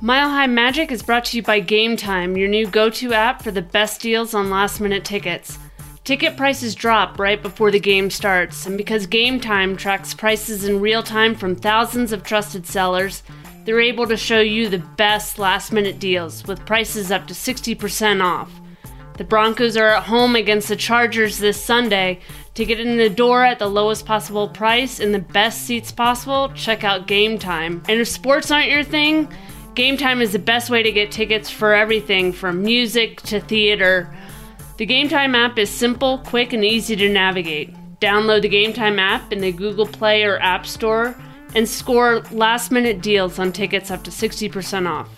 Mile 0.00 0.28
High 0.28 0.46
Magic 0.46 0.92
is 0.92 1.02
brought 1.02 1.24
to 1.24 1.36
you 1.36 1.42
by 1.42 1.58
Game 1.58 1.96
Time, 1.96 2.36
your 2.36 2.46
new 2.46 2.68
go 2.68 2.88
to 2.88 3.12
app 3.12 3.42
for 3.42 3.50
the 3.50 3.60
best 3.60 4.00
deals 4.00 4.32
on 4.32 4.48
last 4.48 4.80
minute 4.80 5.04
tickets. 5.04 5.58
Ticket 6.04 6.36
prices 6.36 6.76
drop 6.76 7.18
right 7.18 7.42
before 7.42 7.72
the 7.72 7.80
game 7.80 8.08
starts, 8.08 8.64
and 8.64 8.78
because 8.78 9.08
Game 9.08 9.40
Time 9.40 9.76
tracks 9.76 10.14
prices 10.14 10.62
in 10.62 10.80
real 10.80 11.02
time 11.02 11.34
from 11.34 11.56
thousands 11.56 12.12
of 12.12 12.22
trusted 12.22 12.64
sellers, 12.64 13.24
they're 13.64 13.80
able 13.80 14.06
to 14.06 14.16
show 14.16 14.38
you 14.38 14.68
the 14.68 14.78
best 14.78 15.36
last 15.36 15.72
minute 15.72 15.98
deals 15.98 16.46
with 16.46 16.64
prices 16.64 17.10
up 17.10 17.26
to 17.26 17.34
60% 17.34 18.22
off. 18.22 18.52
The 19.16 19.24
Broncos 19.24 19.76
are 19.76 19.96
at 19.96 20.04
home 20.04 20.36
against 20.36 20.68
the 20.68 20.76
Chargers 20.76 21.38
this 21.38 21.60
Sunday. 21.60 22.20
To 22.54 22.64
get 22.64 22.78
in 22.78 22.98
the 22.98 23.10
door 23.10 23.42
at 23.42 23.58
the 23.58 23.66
lowest 23.66 24.06
possible 24.06 24.48
price 24.48 25.00
and 25.00 25.12
the 25.12 25.18
best 25.18 25.62
seats 25.62 25.90
possible, 25.90 26.52
check 26.54 26.84
out 26.84 27.08
Game 27.08 27.36
Time. 27.36 27.82
And 27.88 27.98
if 27.98 28.06
sports 28.06 28.52
aren't 28.52 28.70
your 28.70 28.84
thing, 28.84 29.28
Game 29.78 29.96
Time 29.96 30.20
is 30.20 30.32
the 30.32 30.40
best 30.40 30.70
way 30.70 30.82
to 30.82 30.90
get 30.90 31.12
tickets 31.12 31.48
for 31.48 31.72
everything 31.72 32.32
from 32.32 32.62
music 32.64 33.22
to 33.22 33.38
theater. 33.38 34.12
The 34.76 34.84
Game 34.84 35.08
Time 35.08 35.36
app 35.36 35.56
is 35.56 35.70
simple, 35.70 36.18
quick, 36.18 36.52
and 36.52 36.64
easy 36.64 36.96
to 36.96 37.08
navigate. 37.08 37.72
Download 38.00 38.42
the 38.42 38.48
Game 38.48 38.72
Time 38.72 38.98
app 38.98 39.32
in 39.32 39.38
the 39.38 39.52
Google 39.52 39.86
Play 39.86 40.24
or 40.24 40.40
App 40.40 40.66
Store 40.66 41.14
and 41.54 41.68
score 41.68 42.22
last 42.32 42.72
minute 42.72 43.02
deals 43.02 43.38
on 43.38 43.52
tickets 43.52 43.92
up 43.92 44.02
to 44.02 44.10
60% 44.10 44.88
off. 44.88 45.08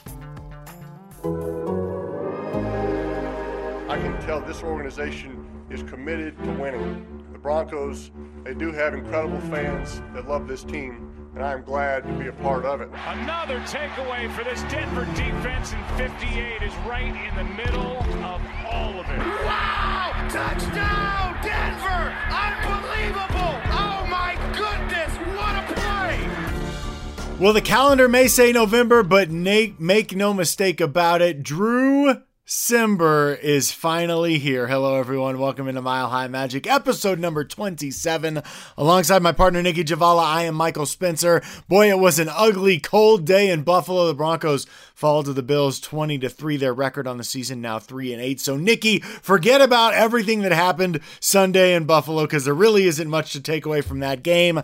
I 3.88 3.96
can 3.96 4.20
tell 4.26 4.42
this 4.42 4.62
organization 4.62 5.42
is 5.70 5.82
committed 5.84 6.36
to 6.36 6.50
winning. 6.60 7.24
The 7.32 7.38
Broncos, 7.38 8.10
they 8.44 8.52
do 8.52 8.72
have 8.72 8.92
incredible 8.92 9.40
fans 9.40 10.02
that 10.12 10.28
love 10.28 10.46
this 10.46 10.64
team 10.64 11.09
and 11.40 11.48
I'm 11.48 11.62
glad 11.62 12.02
to 12.02 12.12
be 12.18 12.26
a 12.26 12.32
part 12.32 12.66
of 12.66 12.82
it. 12.82 12.90
Another 13.06 13.60
takeaway 13.60 14.30
for 14.34 14.44
this 14.44 14.60
Denver 14.64 15.06
defense, 15.16 15.72
and 15.72 15.82
58 15.96 16.62
is 16.62 16.74
right 16.86 17.06
in 17.06 17.34
the 17.34 17.44
middle 17.54 17.96
of 17.96 18.42
all 18.70 19.00
of 19.00 19.08
it. 19.08 19.18
Wow! 19.18 20.12
Touchdown, 20.28 21.38
Denver! 21.42 22.14
Unbelievable! 22.28 23.56
Oh 23.72 24.06
my 24.10 24.36
goodness, 24.52 25.16
what 25.34 25.56
a 25.56 25.64
play! 25.72 27.38
Well, 27.38 27.54
the 27.54 27.62
calendar 27.62 28.06
may 28.06 28.28
say 28.28 28.52
November, 28.52 29.02
but 29.02 29.30
make 29.30 30.14
no 30.14 30.34
mistake 30.34 30.82
about 30.82 31.22
it, 31.22 31.42
Drew 31.42 32.16
Cimber 32.50 33.38
is 33.38 33.70
finally 33.70 34.40
here. 34.40 34.66
Hello, 34.66 34.98
everyone. 34.98 35.38
Welcome 35.38 35.68
into 35.68 35.82
Mile 35.82 36.08
High 36.08 36.26
Magic, 36.26 36.66
episode 36.66 37.20
number 37.20 37.44
27. 37.44 38.42
Alongside 38.76 39.22
my 39.22 39.30
partner, 39.30 39.62
Nicki 39.62 39.84
Jhabvala, 39.84 40.24
I 40.24 40.42
am 40.42 40.56
Michael 40.56 40.84
Spencer. 40.84 41.42
Boy, 41.68 41.90
it 41.90 42.00
was 42.00 42.18
an 42.18 42.28
ugly, 42.28 42.80
cold 42.80 43.24
day 43.24 43.50
in 43.50 43.62
Buffalo. 43.62 44.08
The 44.08 44.14
Broncos 44.14 44.66
fall 44.96 45.22
to 45.22 45.32
the 45.32 45.44
Bills 45.44 45.78
20 45.78 46.18
to 46.18 46.28
3. 46.28 46.56
Their 46.56 46.74
record 46.74 47.06
on 47.06 47.18
the 47.18 47.24
season 47.24 47.60
now 47.60 47.78
3 47.78 48.14
and 48.14 48.20
8. 48.20 48.40
So, 48.40 48.56
Nicki, 48.56 48.98
forget 48.98 49.60
about 49.60 49.94
everything 49.94 50.42
that 50.42 50.50
happened 50.50 50.98
Sunday 51.20 51.76
in 51.76 51.84
Buffalo 51.84 52.22
because 52.22 52.46
there 52.46 52.52
really 52.52 52.88
isn't 52.88 53.08
much 53.08 53.32
to 53.34 53.40
take 53.40 53.64
away 53.64 53.80
from 53.80 54.00
that 54.00 54.24
game. 54.24 54.60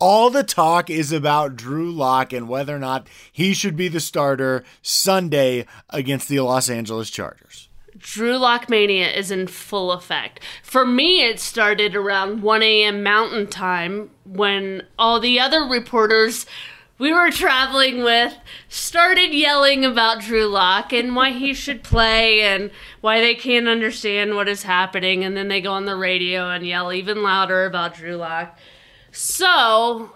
All 0.00 0.30
the 0.30 0.42
talk 0.42 0.88
is 0.88 1.12
about 1.12 1.56
Drew 1.56 1.92
Lock 1.92 2.32
and 2.32 2.48
whether 2.48 2.74
or 2.74 2.78
not 2.78 3.06
he 3.30 3.52
should 3.52 3.76
be 3.76 3.88
the 3.88 4.00
starter 4.00 4.64
Sunday 4.80 5.66
against 5.90 6.26
the 6.26 6.40
Los 6.40 6.70
Angeles 6.70 7.10
Chargers. 7.10 7.68
Drew 7.98 8.38
Lock 8.38 8.70
Mania 8.70 9.10
is 9.10 9.30
in 9.30 9.46
full 9.46 9.92
effect. 9.92 10.40
For 10.62 10.86
me, 10.86 11.22
it 11.22 11.38
started 11.38 11.94
around 11.94 12.40
1 12.42 12.62
a.m. 12.62 13.02
Mountain 13.02 13.48
Time 13.48 14.10
when 14.24 14.86
all 14.98 15.20
the 15.20 15.38
other 15.38 15.64
reporters 15.64 16.46
we 16.96 17.12
were 17.12 17.30
traveling 17.30 18.02
with 18.02 18.36
started 18.68 19.34
yelling 19.34 19.84
about 19.84 20.20
Drew 20.20 20.46
Lock 20.46 20.92
and 20.94 21.14
why 21.16 21.32
he 21.32 21.52
should 21.52 21.82
play 21.82 22.42
and 22.42 22.70
why 23.00 23.20
they 23.20 23.34
can't 23.34 23.68
understand 23.68 24.34
what 24.34 24.48
is 24.48 24.62
happening. 24.62 25.24
And 25.24 25.36
then 25.36 25.48
they 25.48 25.60
go 25.60 25.72
on 25.72 25.84
the 25.84 25.96
radio 25.96 26.50
and 26.50 26.66
yell 26.66 26.92
even 26.92 27.22
louder 27.22 27.66
about 27.66 27.94
Drew 27.94 28.16
Lock. 28.16 28.58
So 29.12 30.12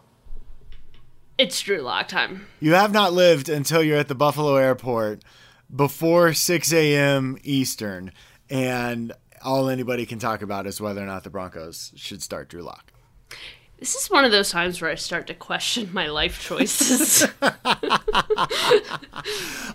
it's 1.36 1.60
Drew 1.60 1.80
Lock 1.80 2.08
time. 2.08 2.46
You 2.60 2.74
have 2.74 2.92
not 2.92 3.12
lived 3.12 3.48
until 3.48 3.82
you're 3.82 3.98
at 3.98 4.08
the 4.08 4.14
Buffalo 4.14 4.56
airport 4.56 5.22
before 5.74 6.32
6 6.32 6.72
a.m. 6.72 7.38
Eastern, 7.42 8.12
and 8.48 9.12
all 9.42 9.68
anybody 9.68 10.06
can 10.06 10.18
talk 10.18 10.42
about 10.42 10.66
is 10.66 10.80
whether 10.80 11.02
or 11.02 11.06
not 11.06 11.24
the 11.24 11.30
Broncos 11.30 11.92
should 11.96 12.22
start 12.22 12.48
Drew 12.48 12.62
Lock. 12.62 12.92
This 13.78 13.96
is 13.96 14.08
one 14.08 14.24
of 14.24 14.30
those 14.30 14.50
times 14.50 14.80
where 14.80 14.90
I 14.90 14.94
start 14.94 15.26
to 15.26 15.34
question 15.34 15.90
my 15.92 16.06
life 16.06 16.40
choices. 16.40 17.26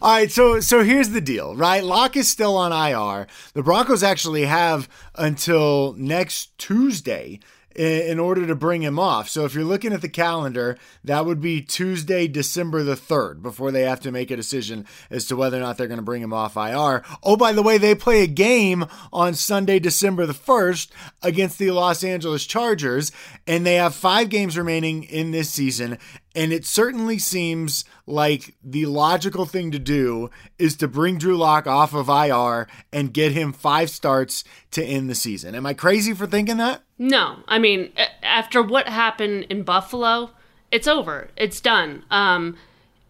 All 0.01 0.13
right, 0.13 0.31
so 0.31 0.61
so 0.61 0.83
here's 0.83 1.09
the 1.09 1.21
deal, 1.21 1.55
right? 1.55 1.83
Lock 1.83 2.15
is 2.15 2.29
still 2.29 2.55
on 2.55 2.71
IR. 2.71 3.27
The 3.53 3.61
Broncos 3.61 4.01
actually 4.01 4.45
have 4.45 4.87
until 5.15 5.93
next 5.97 6.57
Tuesday 6.57 7.39
in 7.75 8.19
order 8.19 8.47
to 8.47 8.55
bring 8.55 8.81
him 8.81 8.97
off. 8.97 9.29
So 9.29 9.45
if 9.45 9.53
you're 9.53 9.63
looking 9.63 9.93
at 9.93 10.01
the 10.01 10.09
calendar, 10.09 10.77
that 11.03 11.25
would 11.25 11.39
be 11.39 11.61
Tuesday, 11.61 12.27
December 12.27 12.83
the 12.83 12.95
3rd 12.95 13.41
before 13.41 13.71
they 13.71 13.83
have 13.83 13.99
to 14.01 14.11
make 14.11 14.31
a 14.31 14.35
decision 14.35 14.85
as 15.09 15.25
to 15.25 15.35
whether 15.35 15.57
or 15.57 15.61
not 15.61 15.77
they're 15.77 15.87
going 15.87 15.99
to 15.99 16.03
bring 16.03 16.23
him 16.23 16.33
off 16.33 16.57
IR. 16.57 17.03
Oh, 17.23 17.37
by 17.37 17.53
the 17.53 17.61
way, 17.61 17.77
they 17.77 17.95
play 17.95 18.23
a 18.23 18.27
game 18.27 18.85
on 19.13 19.33
Sunday, 19.35 19.79
December 19.79 20.25
the 20.25 20.33
1st 20.33 20.89
against 21.21 21.59
the 21.59 21.71
Los 21.71 22.03
Angeles 22.03 22.45
Chargers, 22.45 23.11
and 23.45 23.65
they 23.65 23.75
have 23.75 23.93
five 23.93 24.29
games 24.29 24.57
remaining 24.57 25.03
in 25.03 25.31
this 25.31 25.49
season. 25.49 25.97
And 26.35 26.53
it 26.53 26.65
certainly 26.65 27.17
seems 27.17 27.85
like 28.05 28.55
the 28.63 28.85
logical 28.85 29.45
thing 29.45 29.71
to 29.71 29.79
do 29.79 30.29
is 30.59 30.75
to 30.77 30.87
bring 30.87 31.17
Drew 31.17 31.35
Lock 31.35 31.65
off 31.65 31.93
of 31.93 32.07
IR 32.07 32.67
and 32.93 33.13
get 33.13 33.31
him 33.31 33.51
five 33.51 33.89
starts 33.89 34.43
to 34.71 34.83
end 34.83 35.09
the 35.09 35.15
season. 35.15 35.55
Am 35.55 35.65
I 35.65 35.73
crazy 35.73 36.13
for 36.13 36.27
thinking 36.27 36.57
that? 36.57 36.83
No. 36.99 37.37
I 37.47 37.57
mean, 37.57 37.91
after 38.21 38.61
what 38.61 38.87
happened 38.87 39.47
in 39.49 39.63
Buffalo, 39.63 40.31
it's 40.71 40.87
over. 40.87 41.29
It's 41.35 41.59
done. 41.59 42.03
Um, 42.11 42.57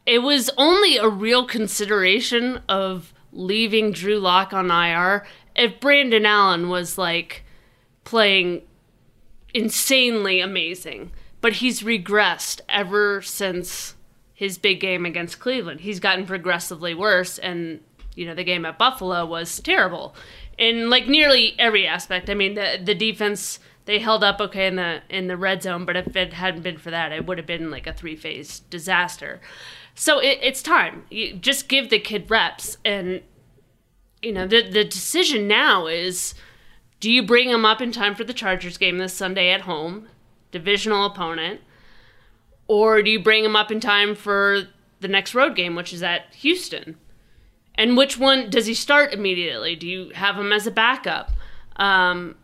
it 0.05 0.19
was 0.19 0.49
only 0.57 0.97
a 0.97 1.09
real 1.09 1.45
consideration 1.45 2.61
of 2.69 3.13
leaving 3.33 3.91
Drew 3.91 4.17
Lock 4.17 4.53
on 4.53 4.71
IR 4.71 5.25
if 5.55 5.79
Brandon 5.79 6.25
Allen 6.25 6.69
was 6.69 6.97
like 6.97 7.43
playing 8.05 8.61
insanely 9.53 10.39
amazing 10.39 11.11
but 11.41 11.53
he's 11.53 11.81
regressed 11.81 12.61
ever 12.69 13.21
since 13.21 13.95
his 14.33 14.57
big 14.57 14.79
game 14.79 15.05
against 15.05 15.39
Cleveland. 15.39 15.81
He's 15.81 15.99
gotten 15.99 16.25
progressively 16.25 16.93
worse, 16.93 17.37
and 17.37 17.81
you 18.15 18.25
know 18.25 18.35
the 18.35 18.43
game 18.43 18.65
at 18.65 18.77
Buffalo 18.77 19.25
was 19.25 19.59
terrible 19.59 20.15
in 20.57 20.89
like 20.89 21.07
nearly 21.07 21.55
every 21.57 21.87
aspect. 21.87 22.29
I 22.29 22.35
mean, 22.35 22.53
the 22.53 22.79
the 22.83 22.93
defense 22.93 23.59
they 23.85 23.97
held 23.97 24.23
up 24.23 24.39
okay 24.39 24.67
in 24.67 24.75
the 24.75 25.01
in 25.09 25.27
the 25.27 25.37
red 25.37 25.63
zone, 25.63 25.85
but 25.85 25.95
if 25.95 26.15
it 26.15 26.33
hadn't 26.33 26.61
been 26.61 26.77
for 26.77 26.91
that, 26.91 27.11
it 27.11 27.25
would 27.25 27.39
have 27.39 27.47
been 27.47 27.71
like 27.71 27.87
a 27.87 27.93
three 27.93 28.15
phase 28.15 28.59
disaster. 28.59 29.41
So 29.95 30.19
it, 30.19 30.37
it's 30.43 30.61
time. 30.61 31.05
You 31.09 31.33
just 31.33 31.67
give 31.67 31.89
the 31.89 31.99
kid 31.99 32.29
reps, 32.29 32.77
and 32.85 33.21
you 34.21 34.31
know 34.31 34.45
the 34.45 34.69
the 34.69 34.83
decision 34.83 35.47
now 35.47 35.87
is. 35.87 36.35
Do 36.99 37.09
you 37.09 37.23
bring 37.23 37.49
him 37.49 37.63
up 37.63 37.79
in 37.79 37.93
time 37.93 38.13
for 38.13 38.25
the 38.25 38.33
Chargers 38.33 38.77
game 38.77 38.97
this 38.97 39.13
Sunday 39.13 39.51
at 39.51 39.61
home? 39.61 40.09
Divisional 40.51 41.05
opponent, 41.05 41.61
or 42.67 43.01
do 43.01 43.09
you 43.09 43.21
bring 43.21 43.43
him 43.43 43.55
up 43.55 43.71
in 43.71 43.79
time 43.79 44.15
for 44.15 44.63
the 44.99 45.07
next 45.07 45.33
road 45.33 45.55
game, 45.55 45.75
which 45.75 45.93
is 45.93 46.03
at 46.03 46.33
Houston? 46.35 46.97
And 47.75 47.95
which 47.95 48.17
one 48.17 48.49
does 48.49 48.65
he 48.65 48.73
start 48.73 49.13
immediately? 49.13 49.75
Do 49.75 49.87
you 49.87 50.09
have 50.09 50.37
him 50.37 50.51
as 50.51 50.67
a 50.67 50.71
backup? 50.71 51.31
Um, 51.77 52.35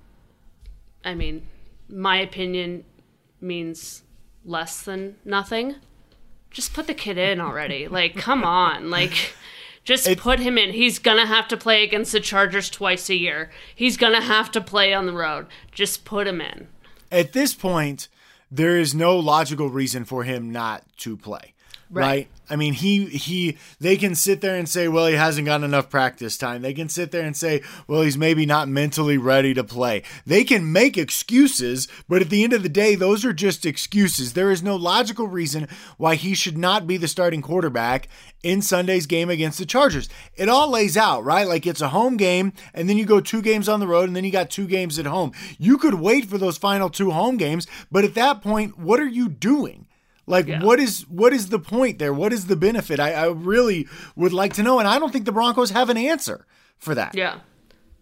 I 1.03 1.13
mean, 1.13 1.47
my 1.89 2.17
opinion 2.17 2.85
means 3.41 4.03
less 4.45 4.81
than 4.81 5.17
nothing. 5.25 5.75
Just 6.49 6.73
put 6.73 6.87
the 6.87 6.93
kid 6.93 7.17
in 7.17 7.41
already. 7.41 7.87
like, 7.89 8.15
come 8.15 8.43
on. 8.43 8.89
Like, 8.89 9.35
just 9.83 10.07
it, 10.07 10.17
put 10.17 10.39
him 10.39 10.57
in. 10.57 10.71
He's 10.71 10.99
going 10.99 11.17
to 11.17 11.27
have 11.27 11.47
to 11.49 11.57
play 11.57 11.83
against 11.83 12.13
the 12.13 12.19
Chargers 12.19 12.69
twice 12.69 13.09
a 13.09 13.15
year. 13.15 13.51
He's 13.75 13.97
going 13.97 14.13
to 14.13 14.25
have 14.25 14.51
to 14.51 14.61
play 14.61 14.93
on 14.93 15.05
the 15.05 15.13
road. 15.13 15.47
Just 15.71 16.05
put 16.05 16.27
him 16.27 16.39
in 16.39 16.67
at 17.11 17.33
this 17.33 17.53
point, 17.53 18.07
there 18.51 18.77
is 18.77 18.93
no 18.93 19.17
logical 19.17 19.69
reason 19.69 20.05
for 20.05 20.23
him 20.23 20.51
not 20.51 20.83
to 20.97 21.17
play. 21.17 21.54
Right. 21.89 22.03
right. 22.03 22.27
I 22.49 22.55
mean, 22.55 22.73
he 22.73 23.05
he 23.05 23.57
they 23.79 23.97
can 23.97 24.13
sit 24.15 24.41
there 24.41 24.55
and 24.55 24.69
say, 24.69 24.87
well, 24.87 25.07
he 25.07 25.15
hasn't 25.15 25.45
gotten 25.45 25.63
enough 25.63 25.89
practice 25.89 26.37
time. 26.37 26.61
They 26.61 26.73
can 26.73 26.89
sit 26.89 27.11
there 27.11 27.25
and 27.25 27.35
say, 27.35 27.61
well, 27.87 28.01
he's 28.01 28.17
maybe 28.17 28.45
not 28.45 28.67
mentally 28.67 29.17
ready 29.17 29.53
to 29.55 29.63
play. 29.63 30.03
They 30.25 30.43
can 30.43 30.71
make 30.71 30.97
excuses, 30.97 31.87
but 32.07 32.21
at 32.21 32.29
the 32.29 32.43
end 32.43 32.53
of 32.53 32.63
the 32.63 32.69
day, 32.69 32.95
those 32.95 33.25
are 33.25 33.33
just 33.33 33.65
excuses. 33.65 34.33
There 34.33 34.51
is 34.51 34.61
no 34.61 34.75
logical 34.75 35.27
reason 35.27 35.67
why 35.97 36.15
he 36.15 36.35
should 36.35 36.57
not 36.57 36.85
be 36.85 36.97
the 36.97 37.07
starting 37.07 37.41
quarterback 37.41 38.07
in 38.43 38.61
Sunday's 38.61 39.07
game 39.07 39.29
against 39.29 39.57
the 39.57 39.65
Chargers. 39.65 40.07
It 40.35 40.49
all 40.49 40.69
lays 40.69 40.95
out, 40.97 41.23
right? 41.23 41.47
Like 41.47 41.65
it's 41.65 41.81
a 41.81 41.89
home 41.89 42.17
game, 42.17 42.53
and 42.73 42.87
then 42.87 42.97
you 42.97 43.05
go 43.05 43.19
two 43.19 43.41
games 43.41 43.67
on 43.67 43.79
the 43.79 43.87
road, 43.87 44.07
and 44.07 44.15
then 44.15 44.23
you 44.23 44.31
got 44.31 44.51
two 44.51 44.67
games 44.67 44.99
at 44.99 45.05
home. 45.07 45.31
You 45.57 45.77
could 45.77 45.95
wait 45.95 46.25
for 46.25 46.37
those 46.37 46.57
final 46.57 46.89
two 46.89 47.11
home 47.11 47.37
games, 47.37 47.65
but 47.91 48.03
at 48.03 48.13
that 48.15 48.41
point, 48.41 48.77
what 48.77 48.99
are 48.99 49.07
you 49.07 49.29
doing? 49.29 49.87
Like 50.27 50.47
Yeah. 50.47 50.63
what 50.63 50.79
is 50.79 51.01
what 51.09 51.33
is 51.33 51.49
the 51.49 51.59
point 51.59 51.99
there? 51.99 52.13
What 52.13 52.33
is 52.33 52.47
the 52.47 52.55
benefit? 52.55 52.99
I, 52.99 53.13
I 53.13 53.27
really 53.27 53.87
would 54.15 54.33
like 54.33 54.53
to 54.53 54.63
know, 54.63 54.79
and 54.79 54.87
I 54.87 54.97
don't 54.99 55.11
think 55.11 55.25
the 55.25 55.31
Broncos 55.31 55.71
have 55.71 55.89
an 55.89 55.97
answer 55.97 56.45
for 56.77 56.95
that. 56.95 57.15
Yeah. 57.15 57.39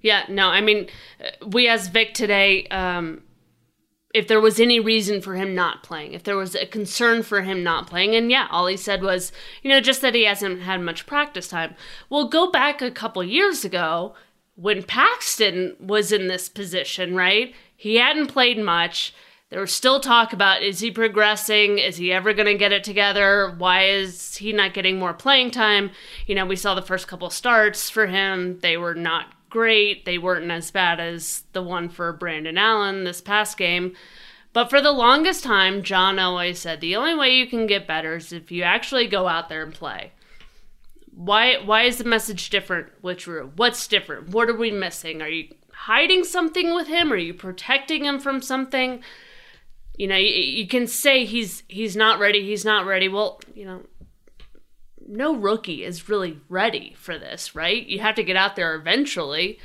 Yeah, 0.01 0.23
no, 0.27 0.49
I 0.49 0.59
mean, 0.59 0.87
we 1.45 1.65
asked 1.69 1.93
Vic 1.93 2.13
today 2.13 2.67
um, 2.67 3.23
if 4.13 4.27
there 4.27 4.41
was 4.41 4.59
any 4.59 4.77
reason 4.81 5.21
for 5.21 5.35
him 5.35 5.55
not 5.55 5.81
playing, 5.81 6.11
if 6.13 6.23
there 6.23 6.35
was 6.35 6.55
a 6.55 6.65
concern 6.65 7.23
for 7.23 7.41
him 7.41 7.63
not 7.63 7.87
playing. 7.87 8.13
And 8.13 8.29
yeah, 8.29 8.47
all 8.51 8.67
he 8.67 8.75
said 8.75 9.01
was, 9.01 9.31
you 9.61 9.69
know, 9.69 9.79
just 9.79 10.01
that 10.01 10.13
he 10.13 10.25
hasn't 10.25 10.61
had 10.61 10.81
much 10.81 11.05
practice 11.05 11.47
time. 11.47 11.75
Well, 12.09 12.27
go 12.27 12.51
back 12.51 12.81
a 12.81 12.91
couple 12.91 13.23
years 13.23 13.63
ago 13.63 14.13
when 14.55 14.83
Paxton 14.83 15.77
was 15.79 16.11
in 16.11 16.27
this 16.27 16.49
position, 16.49 17.15
right? 17.15 17.55
He 17.75 17.95
hadn't 17.95 18.27
played 18.27 18.59
much. 18.59 19.13
There 19.53 19.61
was 19.61 19.71
still 19.71 19.99
talk 19.99 20.33
about 20.33 20.63
is 20.63 20.79
he 20.79 20.89
progressing? 20.89 21.77
Is 21.77 21.97
he 21.97 22.11
ever 22.11 22.33
going 22.33 22.47
to 22.47 22.55
get 22.55 22.71
it 22.71 22.83
together? 22.83 23.53
Why 23.55 23.85
is 23.85 24.35
he 24.35 24.51
not 24.51 24.73
getting 24.73 24.97
more 24.97 25.13
playing 25.13 25.51
time? 25.51 25.91
You 26.25 26.33
know, 26.33 26.47
we 26.47 26.55
saw 26.55 26.73
the 26.73 26.81
first 26.81 27.07
couple 27.07 27.29
starts 27.29 27.87
for 27.87 28.07
him. 28.07 28.57
They 28.61 28.77
were 28.77 28.95
not 28.95 29.27
great. 29.51 30.05
They 30.05 30.17
weren't 30.17 30.49
as 30.49 30.71
bad 30.71 30.99
as 30.99 31.43
the 31.53 31.61
one 31.61 31.89
for 31.89 32.11
Brandon 32.13 32.57
Allen 32.57 33.03
this 33.03 33.21
past 33.21 33.55
game. 33.55 33.93
But 34.53 34.71
for 34.71 34.81
the 34.81 34.91
longest 34.91 35.43
time, 35.43 35.83
John 35.83 36.17
always 36.17 36.57
said 36.57 36.81
the 36.81 36.95
only 36.95 37.13
way 37.13 37.35
you 37.35 37.45
can 37.45 37.67
get 37.67 37.85
better 37.85 38.15
is 38.15 38.33
if 38.33 38.51
you 38.51 38.63
actually 38.63 39.05
go 39.05 39.27
out 39.27 39.49
there 39.49 39.61
and 39.61 39.71
play. 39.71 40.13
Why 41.15 41.57
why 41.63 41.83
is 41.83 41.99
the 41.99 42.05
message 42.05 42.49
different 42.49 42.87
with 43.03 43.19
Drew? 43.19 43.51
What's 43.55 43.87
different? 43.87 44.29
What 44.29 44.49
are 44.49 44.57
we 44.57 44.71
missing? 44.71 45.21
Are 45.21 45.29
you 45.29 45.53
hiding 45.73 46.23
something 46.23 46.73
with 46.73 46.87
him? 46.87 47.13
Are 47.13 47.17
you 47.17 47.35
protecting 47.35 48.03
him 48.03 48.19
from 48.19 48.41
something? 48.41 49.03
You 49.95 50.07
know, 50.07 50.17
you, 50.17 50.29
you 50.29 50.67
can 50.67 50.87
say 50.87 51.25
he's 51.25 51.63
he's 51.67 51.95
not 51.95 52.19
ready, 52.19 52.43
he's 52.45 52.65
not 52.65 52.85
ready. 52.85 53.07
Well, 53.07 53.39
you 53.53 53.65
know, 53.65 53.81
no 55.07 55.35
rookie 55.35 55.83
is 55.83 56.09
really 56.09 56.39
ready 56.49 56.93
for 56.97 57.17
this, 57.17 57.55
right? 57.55 57.85
You 57.85 57.99
have 57.99 58.15
to 58.15 58.23
get 58.23 58.35
out 58.35 58.55
there 58.55 58.75
eventually. 58.75 59.59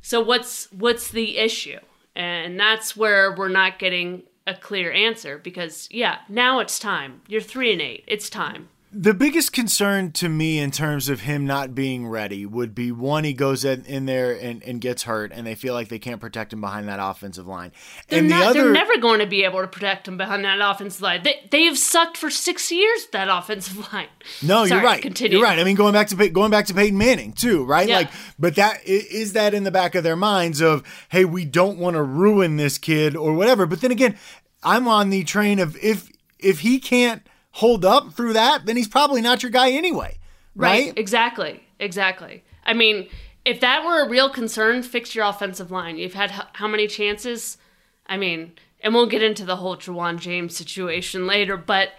So 0.00 0.20
what's 0.20 0.70
what's 0.72 1.10
the 1.10 1.38
issue? 1.38 1.78
And 2.14 2.58
that's 2.58 2.96
where 2.96 3.34
we're 3.34 3.48
not 3.48 3.78
getting 3.78 4.22
a 4.46 4.54
clear 4.54 4.90
answer 4.90 5.38
because 5.38 5.88
yeah, 5.90 6.18
now 6.28 6.58
it's 6.60 6.78
time. 6.78 7.20
You're 7.28 7.40
3 7.40 7.72
and 7.72 7.82
8. 7.82 8.04
It's 8.06 8.30
time. 8.30 8.68
The 8.90 9.12
biggest 9.12 9.52
concern 9.52 10.12
to 10.12 10.30
me 10.30 10.58
in 10.58 10.70
terms 10.70 11.10
of 11.10 11.20
him 11.20 11.46
not 11.46 11.74
being 11.74 12.08
ready 12.08 12.46
would 12.46 12.74
be 12.74 12.90
one, 12.90 13.24
he 13.24 13.34
goes 13.34 13.62
in, 13.62 13.84
in 13.84 14.06
there 14.06 14.32
and, 14.32 14.62
and 14.62 14.80
gets 14.80 15.02
hurt, 15.02 15.30
and 15.32 15.46
they 15.46 15.54
feel 15.54 15.74
like 15.74 15.88
they 15.88 15.98
can't 15.98 16.20
protect 16.20 16.54
him 16.54 16.62
behind 16.62 16.88
that 16.88 16.98
offensive 16.98 17.46
line. 17.46 17.72
They're, 18.08 18.20
and 18.20 18.30
not, 18.30 18.40
the 18.40 18.46
other, 18.46 18.62
they're 18.62 18.72
never 18.72 18.96
going 18.96 19.20
to 19.20 19.26
be 19.26 19.44
able 19.44 19.60
to 19.60 19.66
protect 19.66 20.08
him 20.08 20.16
behind 20.16 20.42
that 20.46 20.58
offensive 20.62 21.02
line. 21.02 21.22
They, 21.22 21.46
they 21.50 21.64
have 21.64 21.76
sucked 21.76 22.16
for 22.16 22.30
six 22.30 22.72
years, 22.72 23.08
that 23.12 23.28
offensive 23.28 23.76
line. 23.92 24.08
No, 24.42 24.64
Sorry, 24.64 24.80
you're 24.80 24.88
right. 24.88 25.02
Continue. 25.02 25.36
You're 25.36 25.46
right. 25.46 25.58
I 25.58 25.64
mean, 25.64 25.76
going 25.76 25.92
back 25.92 26.08
to 26.08 26.28
going 26.30 26.50
back 26.50 26.64
to 26.66 26.74
Peyton 26.74 26.96
Manning 26.96 27.34
too, 27.34 27.64
right? 27.64 27.88
Yeah. 27.88 27.98
Like, 27.98 28.10
but 28.38 28.54
that 28.54 28.86
is 28.86 29.34
that 29.34 29.52
in 29.52 29.64
the 29.64 29.70
back 29.70 29.96
of 29.96 30.02
their 30.02 30.16
minds 30.16 30.62
of, 30.62 30.82
hey, 31.10 31.26
we 31.26 31.44
don't 31.44 31.78
want 31.78 31.94
to 31.94 32.02
ruin 32.02 32.56
this 32.56 32.78
kid 32.78 33.14
or 33.14 33.34
whatever. 33.34 33.66
But 33.66 33.82
then 33.82 33.90
again, 33.90 34.16
I'm 34.62 34.88
on 34.88 35.10
the 35.10 35.24
train 35.24 35.58
of 35.58 35.76
if 35.76 36.10
if 36.38 36.60
he 36.60 36.78
can't 36.78 37.22
hold 37.58 37.84
up 37.84 38.12
through 38.12 38.32
that, 38.34 38.66
then 38.66 38.76
he's 38.76 38.86
probably 38.86 39.20
not 39.20 39.42
your 39.42 39.50
guy 39.50 39.72
anyway, 39.72 40.16
right? 40.54 40.92
Exactly. 40.96 41.64
Exactly. 41.80 42.44
I 42.64 42.72
mean, 42.72 43.08
if 43.44 43.60
that 43.60 43.84
were 43.84 44.00
a 44.00 44.08
real 44.08 44.30
concern, 44.30 44.84
fix 44.84 45.14
your 45.14 45.24
offensive 45.24 45.72
line. 45.72 45.96
You've 45.96 46.14
had 46.14 46.30
h- 46.30 46.46
how 46.52 46.68
many 46.68 46.86
chances? 46.86 47.58
I 48.06 48.16
mean, 48.16 48.52
and 48.80 48.94
we'll 48.94 49.06
get 49.06 49.22
into 49.22 49.44
the 49.44 49.56
whole 49.56 49.76
Ja'Wuan 49.76 50.20
James 50.20 50.56
situation 50.56 51.26
later, 51.26 51.56
but 51.56 51.90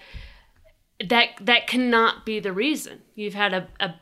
that 1.05 1.29
that 1.41 1.67
cannot 1.67 2.25
be 2.25 2.39
the 2.39 2.53
reason. 2.53 3.01
You've 3.15 3.33
had 3.33 3.53
a, 3.53 3.67
a 3.81 3.95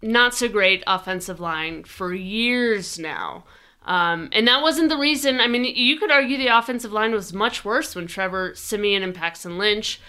not 0.00 0.34
so 0.34 0.48
great 0.48 0.84
offensive 0.86 1.40
line 1.40 1.82
for 1.82 2.14
years 2.14 3.00
now. 3.00 3.44
Um, 3.84 4.30
and 4.32 4.46
that 4.46 4.62
wasn't 4.62 4.90
the 4.90 4.96
reason. 4.96 5.40
I 5.40 5.46
mean, 5.48 5.64
you 5.64 5.98
could 5.98 6.10
argue 6.10 6.38
the 6.38 6.56
offensive 6.56 6.92
line 6.92 7.12
was 7.12 7.32
much 7.32 7.64
worse 7.64 7.94
when 7.94 8.06
Trevor 8.06 8.54
Siemian 8.54 9.02
and 9.02 9.14
Paxton 9.14 9.58
Lynch 9.58 10.00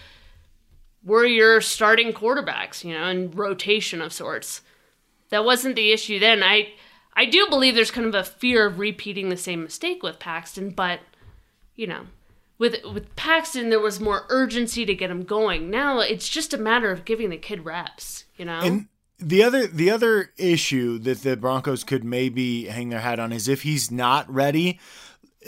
were 1.05 1.25
your 1.25 1.61
starting 1.61 2.11
quarterbacks, 2.11 2.83
you 2.83 2.93
know, 2.93 3.07
in 3.07 3.31
rotation 3.31 4.01
of 4.01 4.11
sorts. 4.11 4.61
That 5.29 5.45
wasn't 5.45 5.75
the 5.75 5.91
issue 5.91 6.19
then. 6.19 6.43
I 6.43 6.73
I 7.15 7.25
do 7.25 7.47
believe 7.47 7.75
there's 7.75 7.91
kind 7.91 8.07
of 8.07 8.15
a 8.15 8.23
fear 8.23 8.65
of 8.65 8.79
repeating 8.79 9.29
the 9.29 9.37
same 9.37 9.63
mistake 9.63 10.03
with 10.03 10.19
Paxton, 10.19 10.71
but 10.71 10.99
you 11.75 11.87
know, 11.87 12.07
with 12.57 12.83
with 12.93 13.15
Paxton 13.15 13.69
there 13.69 13.79
was 13.79 13.99
more 13.99 14.25
urgency 14.29 14.85
to 14.85 14.95
get 14.95 15.11
him 15.11 15.23
going. 15.23 15.69
Now 15.69 15.99
it's 15.99 16.27
just 16.27 16.53
a 16.53 16.57
matter 16.57 16.91
of 16.91 17.05
giving 17.05 17.29
the 17.29 17.37
kid 17.37 17.63
reps, 17.63 18.25
you 18.37 18.45
know. 18.45 18.59
And 18.59 18.87
the 19.19 19.43
other 19.43 19.67
the 19.67 19.89
other 19.89 20.31
issue 20.37 20.97
that 20.99 21.21
the 21.21 21.37
Broncos 21.37 21.83
could 21.83 22.03
maybe 22.03 22.65
hang 22.65 22.89
their 22.89 22.99
hat 22.99 23.19
on 23.19 23.31
is 23.31 23.47
if 23.47 23.61
he's 23.61 23.91
not 23.91 24.31
ready 24.31 24.79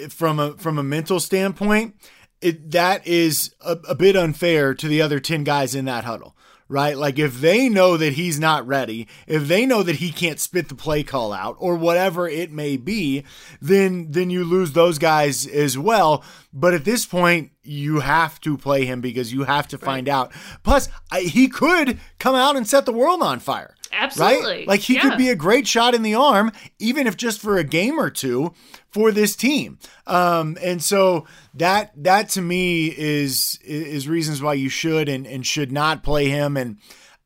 from 0.10 0.40
a 0.40 0.54
from 0.54 0.78
a 0.78 0.84
mental 0.84 1.20
standpoint, 1.20 1.96
it 2.42 2.72
that 2.72 3.06
is 3.06 3.56
a, 3.62 3.78
a 3.90 3.96
bit 3.96 4.16
unfair 4.16 4.74
to 4.76 4.88
the 4.88 5.02
other 5.02 5.20
10 5.20 5.44
guys 5.44 5.76
in 5.76 5.86
that 5.86 6.06
huddle. 6.06 6.36
Right? 6.70 6.98
Like 6.98 7.18
if 7.18 7.40
they 7.40 7.70
know 7.70 7.96
that 7.96 8.14
he's 8.14 8.42
not 8.42 8.68
ready, 8.68 9.08
if 9.26 9.48
they 9.48 9.66
know 9.66 9.84
that 9.84 9.98
he 9.98 10.12
can't 10.12 10.38
spit 10.38 10.68
the 10.68 10.76
play 10.76 11.02
call 11.02 11.32
out 11.32 11.56
or 11.60 11.78
whatever 11.78 12.28
it 12.28 12.52
may 12.52 12.76
be, 12.76 13.24
then 13.62 14.12
then 14.12 14.30
you 14.30 14.44
lose 14.44 14.74
those 14.74 14.98
guys 14.98 15.48
as 15.48 15.78
well. 15.78 16.26
But 16.52 16.74
at 16.74 16.84
this 16.84 17.06
point, 17.06 17.52
you 17.68 18.00
have 18.00 18.40
to 18.42 18.58
play 18.58 18.86
him 18.86 19.02
because 19.02 19.32
you 19.34 19.44
have 19.44 19.68
to 19.70 19.78
find 19.78 20.08
out. 20.10 20.32
Plus, 20.64 20.90
I, 21.12 21.22
he 21.22 21.48
could 21.48 22.00
come 22.20 22.36
out 22.36 22.56
and 22.56 22.68
set 22.68 22.86
the 22.86 22.92
world 22.94 23.22
on 23.22 23.40
fire. 23.40 23.76
Absolutely. 23.92 24.44
Right? 24.60 24.68
Like 24.68 24.82
he 24.82 24.96
Yeah. 24.96 25.02
could 25.02 25.18
be 25.18 25.30
a 25.30 25.36
great 25.36 25.68
shot 25.68 25.96
in 25.96 26.02
the 26.02 26.16
arm, 26.16 26.52
even 26.80 27.08
if 27.08 27.16
just 27.18 27.40
for 27.40 27.58
a 27.58 27.64
game 27.64 28.00
or 28.00 28.10
two 28.10 28.54
for 28.92 29.12
this 29.12 29.36
team. 29.36 29.80
Um, 30.06 30.58
and 30.62 30.84
so 30.84 31.26
that 31.54 31.92
that 31.96 32.30
to 32.30 32.42
me 32.42 32.88
is 32.88 33.60
is 33.64 34.08
reasons 34.08 34.42
why 34.42 34.54
you 34.54 34.70
should 34.70 35.08
and, 35.10 35.26
and 35.26 35.46
should 35.46 35.72
not 35.72 36.04
play 36.04 36.30
him. 36.30 36.58
And 36.58 36.78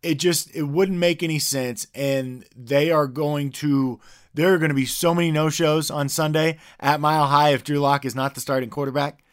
it 0.03 0.15
just 0.15 0.53
it 0.55 0.63
wouldn't 0.63 0.97
make 0.97 1.23
any 1.23 1.39
sense. 1.39 1.87
And 1.95 2.45
they 2.55 2.91
are 2.91 3.07
going 3.07 3.51
to 3.53 3.99
there 4.33 4.53
are 4.53 4.57
going 4.57 4.69
to 4.69 4.75
be 4.75 4.85
so 4.85 5.13
many 5.13 5.31
no 5.31 5.49
shows 5.49 5.91
on 5.91 6.07
Sunday 6.09 6.57
at 6.79 7.01
Mile 7.01 7.25
High 7.27 7.53
if 7.53 7.63
Drew 7.63 7.79
Lock 7.79 8.05
is 8.05 8.15
not 8.15 8.33
the 8.35 8.41
starting 8.41 8.69
quarterback. 8.69 9.23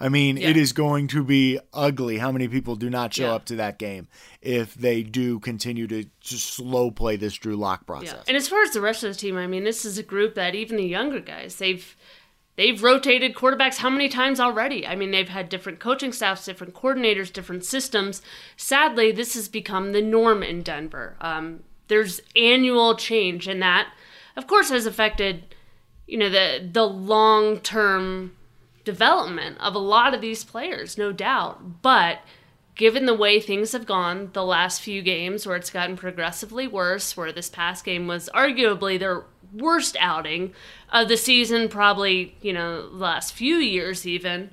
I 0.00 0.08
mean, 0.08 0.38
it 0.38 0.54
Yeah. 0.56 0.62
is 0.62 0.72
going 0.72 1.08
to 1.08 1.24
be 1.24 1.58
ugly 1.72 2.18
how 2.18 2.30
many 2.30 2.46
people 2.46 2.76
do 2.76 2.88
not 2.88 3.12
show 3.14 3.24
Yeah. 3.26 3.34
up 3.34 3.44
to 3.46 3.56
that 3.56 3.78
game 3.78 4.06
if 4.40 4.74
they 4.74 5.02
do 5.02 5.40
continue 5.40 5.86
to 5.88 6.04
just 6.20 6.54
slow 6.54 6.90
play 6.92 7.16
this 7.16 7.34
Drew 7.34 7.56
Lock 7.56 7.84
process. 7.86 8.12
Yeah. 8.14 8.22
And 8.28 8.36
as 8.36 8.48
far 8.48 8.62
as 8.62 8.70
the 8.70 8.80
rest 8.80 9.02
of 9.02 9.12
the 9.12 9.18
team, 9.18 9.36
I 9.36 9.46
mean, 9.48 9.64
this 9.64 9.84
is 9.84 9.98
a 9.98 10.02
group 10.04 10.34
that 10.36 10.54
even 10.54 10.76
the 10.76 10.86
younger 10.86 11.20
guys, 11.20 11.56
they've 11.56 11.96
they've 12.56 12.82
rotated 12.82 13.34
quarterbacks 13.34 13.76
how 13.78 13.88
many 13.90 14.08
times 14.08 14.40
already? 14.40 14.84
I 14.86 14.94
mean, 14.96 15.10
they've 15.12 15.28
had 15.28 15.48
different 15.48 15.78
coaching 15.78 16.12
staffs, 16.12 16.44
different 16.44 16.74
coordinators, 16.74 17.32
different 17.32 17.64
systems. 17.64 18.20
Sadly, 18.56 19.12
this 19.12 19.34
has 19.34 19.48
become 19.48 19.92
the 19.92 20.02
norm 20.02 20.42
in 20.42 20.62
Denver. 20.62 21.16
Um, 21.20 21.60
there's 21.88 22.20
annual 22.36 22.96
change, 22.96 23.46
and 23.48 23.62
that, 23.62 23.92
of 24.36 24.46
course, 24.46 24.70
has 24.70 24.86
affected 24.86 25.54
you 26.06 26.18
know 26.18 26.28
the 26.30 26.68
the 26.72 26.84
long 26.86 27.58
term 27.60 28.32
development 28.88 29.58
of 29.60 29.74
a 29.74 29.78
lot 29.78 30.14
of 30.14 30.22
these 30.22 30.44
players, 30.44 30.96
no 30.96 31.12
doubt. 31.12 31.82
But 31.82 32.20
given 32.74 33.04
the 33.04 33.12
way 33.12 33.38
things 33.38 33.72
have 33.72 33.84
gone 33.84 34.30
the 34.32 34.42
last 34.42 34.80
few 34.80 35.02
games, 35.02 35.46
where 35.46 35.56
it's 35.56 35.68
gotten 35.68 35.94
progressively 35.94 36.66
worse, 36.66 37.14
where 37.14 37.30
this 37.30 37.50
past 37.50 37.84
game 37.84 38.06
was 38.06 38.30
arguably 38.34 38.98
their 38.98 39.24
worst 39.52 39.94
outing 40.00 40.54
of 40.90 41.08
the 41.08 41.18
season, 41.18 41.68
probably 41.68 42.34
you 42.40 42.54
know 42.54 42.88
the 42.88 42.96
last 42.96 43.34
few 43.34 43.56
years 43.56 44.06
even. 44.06 44.52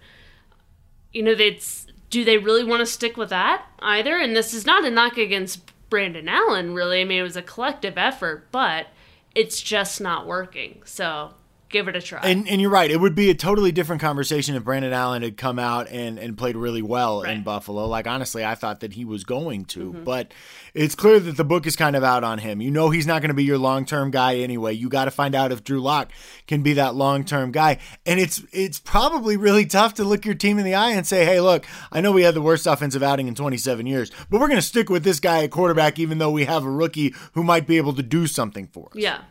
You 1.13 1.24
know, 1.24 1.32
it's 1.32 1.88
do 2.10 2.25
they 2.25 2.38
really 2.38 2.65
want 2.65 2.82
to 2.82 2.86
stick 2.86 3.15
with 3.15 3.30
that 3.30 3.65
either? 3.80 4.18
And 4.18 4.36
this 4.36 4.54
is 4.54 4.65
not 4.65 4.84
a 4.84 4.92
knock 4.92 5.18
against 5.18 5.72
Brandon 5.89 6.27
Allen, 6.27 6.74
really. 6.74 7.00
I 7.00 7.06
mean, 7.06 7.20
it 7.20 7.24
was 7.24 7.38
a 7.38 7.42
collective 7.42 7.98
effort, 7.98 8.48
but 8.51 8.88
it's 9.34 9.62
just 9.62 10.01
not 10.01 10.27
working. 10.27 10.82
So 10.84 11.36
give 11.69 11.88
it 11.88 11.95
a 11.95 12.01
try. 12.01 12.19
And 12.24 12.48
and 12.48 12.62
you're 12.62 12.69
right. 12.69 12.89
It 12.89 13.00
would 13.00 13.15
be 13.15 13.29
a 13.29 13.36
totally 13.36 13.72
different 13.72 14.01
conversation 14.01 14.55
if 14.55 14.63
Brandon 14.63 14.93
Allen 14.93 15.22
had 15.22 15.38
come 15.38 15.60
out 15.60 15.89
and, 15.89 16.17
and 16.17 16.38
played 16.38 16.55
really 16.55 16.81
well 16.81 17.22
in 17.22 17.25
Right. 17.27 17.36
Mm-hmm. 17.36 17.43
Buffalo. 17.43 17.88
Like 17.88 18.07
honestly, 18.07 18.45
I 18.45 18.55
thought 18.55 18.79
that 18.81 18.93
he 18.93 19.05
was 19.05 19.24
going 19.24 19.65
to, 19.65 19.93
but 19.93 20.34
it's 20.74 20.95
clear 20.95 21.19
that 21.19 21.38
the 21.38 21.43
book 21.43 21.65
is 21.65 21.75
kind 21.75 21.95
of 21.95 22.03
out 22.03 22.24
on 22.24 22.39
him. 22.39 22.62
You 22.62 22.72
know 22.72 22.89
he's 22.89 23.07
not 23.07 23.22
going 23.22 23.29
to 23.29 23.36
be 23.36 23.43
your 23.43 23.57
long 23.57 23.86
term 23.86 24.12
guy 24.12 24.38
anyway. 24.38 24.74
You 24.74 24.89
got 24.89 25.05
to 25.05 25.12
find 25.12 25.36
out 25.36 25.51
if 25.51 25.63
Drew 25.63 25.81
Lock 25.81 26.12
can 26.48 26.62
be 26.62 26.74
that 26.74 26.95
long 26.95 27.24
term 27.24 27.51
guy. 27.51 27.79
And 28.05 28.19
it's 28.19 28.41
it's 28.51 28.79
probably 28.79 29.38
really 29.38 29.65
tough 29.65 29.95
to 29.95 30.03
look 30.03 30.25
your 30.25 30.36
team 30.36 30.60
in 30.60 30.65
the 30.65 30.75
eye 30.75 30.91
and 30.91 31.05
say, 31.05 31.25
hey, 31.25 31.41
look, 31.41 31.65
I 31.91 32.01
know 32.01 32.12
we 32.12 32.24
had 32.24 32.36
the 32.36 32.41
worst 32.41 32.67
offensive 32.67 33.03
outing 33.03 33.27
in 33.27 33.36
27 33.36 33.86
years, 33.86 34.12
but 34.29 34.39
we're 34.39 34.48
going 34.48 34.60
to 34.60 34.62
stick 34.62 34.89
with 34.89 35.03
this 35.03 35.19
guy 35.19 35.43
at 35.43 35.51
quarterback, 35.51 36.00
even 36.00 36.17
though 36.17 36.31
we 36.31 36.45
have 36.45 36.63
a 36.63 36.69
rookie 36.69 37.13
who 37.34 37.43
might 37.43 37.67
be 37.67 37.77
able 37.77 37.93
to 37.93 38.03
do 38.03 38.27
something 38.27 38.67
for 38.67 38.88
us. 38.89 38.95
Yeah. 38.95 39.22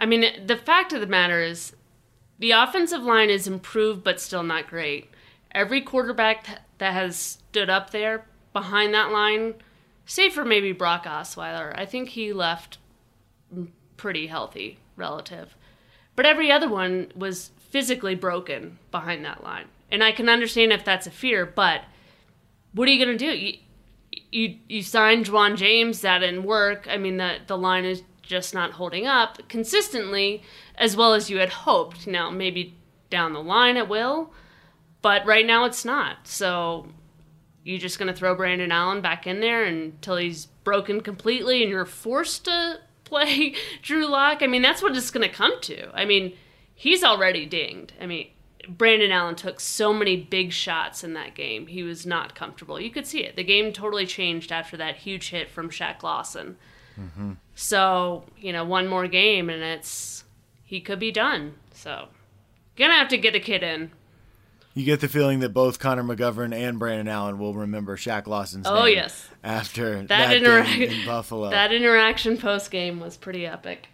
I 0.00 0.06
mean, 0.06 0.46
the 0.46 0.56
fact 0.56 0.92
of 0.92 1.00
the 1.00 1.06
matter 1.06 1.40
is 1.40 1.72
the 2.38 2.50
offensive 2.50 3.02
line 3.02 3.30
is 3.30 3.46
improved, 3.46 4.02
but 4.02 4.20
still 4.20 4.42
not 4.42 4.68
great. 4.68 5.10
Every 5.52 5.80
quarterback 5.80 6.44
th- 6.44 6.58
that 6.78 6.92
has 6.92 7.16
stood 7.16 7.70
up 7.70 7.90
there 7.90 8.26
behind 8.52 8.92
that 8.94 9.12
line, 9.12 9.54
save 10.06 10.32
for 10.32 10.44
maybe 10.44 10.72
Brock 10.72 11.04
Osweiler, 11.04 11.72
I 11.78 11.86
think 11.86 12.10
he 12.10 12.32
left 12.32 12.78
pretty 13.96 14.26
healthy 14.26 14.78
relative. 14.96 15.56
But 16.16 16.26
every 16.26 16.50
other 16.50 16.68
one 16.68 17.12
was 17.14 17.50
physically 17.70 18.14
broken 18.14 18.78
behind 18.90 19.24
that 19.24 19.42
line. 19.42 19.66
And 19.90 20.02
I 20.02 20.12
can 20.12 20.28
understand 20.28 20.72
if 20.72 20.84
that's 20.84 21.06
a 21.06 21.10
fear, 21.10 21.46
but 21.46 21.82
what 22.72 22.88
are 22.88 22.92
you 22.92 23.04
going 23.04 23.16
to 23.16 23.24
do? 23.24 23.36
You, 23.36 23.58
you 24.30 24.58
you 24.68 24.82
signed 24.82 25.26
Ja'Wuan 25.26 25.56
James, 25.56 26.00
that 26.00 26.18
didn't 26.18 26.44
work. 26.44 26.86
I 26.90 26.96
mean, 26.96 27.16
the, 27.16 27.38
the 27.46 27.58
line 27.58 27.84
is 27.84 28.02
just 28.22 28.54
not 28.54 28.72
holding 28.72 29.06
up 29.06 29.48
consistently 29.48 30.42
as 30.76 30.96
well 30.96 31.14
as 31.14 31.30
you 31.30 31.38
had 31.38 31.50
hoped. 31.50 32.06
Now, 32.06 32.30
maybe 32.30 32.76
down 33.10 33.32
the 33.32 33.42
line 33.42 33.76
it 33.76 33.88
will, 33.88 34.32
but 35.02 35.24
right 35.26 35.46
now 35.46 35.64
it's 35.64 35.84
not. 35.84 36.26
So 36.26 36.88
you're 37.62 37.78
just 37.78 37.98
going 37.98 38.12
to 38.12 38.18
throw 38.18 38.34
Brandon 38.34 38.72
Allen 38.72 39.00
back 39.00 39.26
in 39.26 39.40
there 39.40 39.64
until 39.64 40.16
he's 40.16 40.46
broken 40.64 41.00
completely 41.00 41.62
and 41.62 41.70
you're 41.70 41.84
forced 41.84 42.44
to 42.46 42.80
play 43.04 43.54
Drew 43.82 44.06
Lock? 44.06 44.42
I 44.42 44.46
mean, 44.46 44.62
that's 44.62 44.82
what 44.82 44.96
it's 44.96 45.10
going 45.10 45.28
to 45.28 45.34
come 45.34 45.60
to. 45.62 45.90
I 45.94 46.04
mean, 46.04 46.36
he's 46.74 47.04
already 47.04 47.46
dinged. 47.46 47.92
I 48.00 48.06
mean, 48.06 48.28
Brandon 48.68 49.10
Allen 49.10 49.34
took 49.34 49.60
so 49.60 49.92
many 49.92 50.16
big 50.16 50.52
shots 50.52 51.04
in 51.04 51.14
that 51.14 51.34
game. 51.34 51.66
He 51.66 51.82
was 51.82 52.06
not 52.06 52.34
comfortable. 52.34 52.80
You 52.80 52.90
could 52.90 53.06
see 53.06 53.22
it. 53.22 53.36
The 53.36 53.44
game 53.44 53.72
totally 53.72 54.06
changed 54.06 54.52
after 54.52 54.76
that 54.78 54.96
huge 54.96 55.30
hit 55.30 55.50
from 55.50 55.70
Shaq 55.70 56.02
Lawson. 56.02 56.56
Mm-hmm. 56.98 57.32
So, 57.54 58.24
you 58.36 58.52
know, 58.52 58.64
one 58.64 58.88
more 58.88 59.06
game 59.06 59.50
and 59.50 59.62
it's 59.62 60.23
he 60.64 60.80
could 60.80 60.98
be 60.98 61.12
done. 61.12 61.54
So, 61.72 62.08
gonna 62.76 62.94
have 62.94 63.08
to 63.08 63.18
get 63.18 63.32
the 63.32 63.40
kid 63.40 63.62
in. 63.62 63.90
You 64.74 64.84
get 64.84 65.00
the 65.00 65.08
feeling 65.08 65.38
that 65.40 65.50
both 65.50 65.78
Connor 65.78 66.02
McGovern 66.02 66.52
and 66.52 66.80
Brandon 66.80 67.06
Allen 67.06 67.38
will 67.38 67.54
remember 67.54 67.96
Shaq 67.96 68.26
Lawson's 68.26 68.66
oh, 68.66 68.86
name 68.86 68.96
yes. 68.96 69.28
after 69.44 69.98
that, 69.98 70.08
that 70.08 70.36
interaction 70.36 70.82
in 70.82 71.06
Buffalo. 71.06 71.50
That 71.54 71.72
interaction 71.72 72.36
post 72.36 72.72
game 72.72 72.98
was 72.98 73.16
pretty 73.16 73.46
epic. 73.46 73.86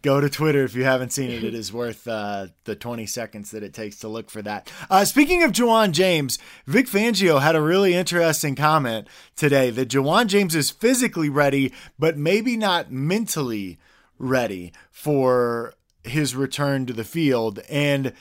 Go 0.00 0.20
to 0.20 0.30
Twitter 0.30 0.64
if 0.64 0.74
you 0.74 0.84
haven't 0.84 1.12
seen 1.12 1.30
it. 1.30 1.44
It 1.44 1.54
is 1.54 1.72
worth 1.72 2.08
uh, 2.08 2.48
the 2.64 2.74
20 2.74 3.06
seconds 3.06 3.52
that 3.52 3.62
it 3.62 3.72
takes 3.72 3.98
to 3.98 4.08
look 4.08 4.30
for 4.30 4.42
that. 4.42 4.72
Uh, 4.90 5.04
speaking 5.04 5.44
of 5.44 5.52
Ja'Wuan 5.52 5.92
James, 5.92 6.40
Vic 6.66 6.86
Fangio 6.86 7.40
had 7.40 7.54
a 7.54 7.62
really 7.62 7.94
interesting 7.94 8.56
comment 8.56 9.06
today 9.36 9.70
that 9.70 9.90
Ja'Wuan 9.90 10.26
James 10.26 10.56
is 10.56 10.70
physically 10.70 11.28
ready, 11.28 11.72
but 12.00 12.16
maybe 12.16 12.56
not 12.56 12.90
mentally 12.90 13.78
ready 14.18 14.72
for 14.90 15.74
his 16.04 16.34
return 16.34 16.86
to 16.86 16.92
the 16.92 17.04
field. 17.04 17.60
And 17.68 18.12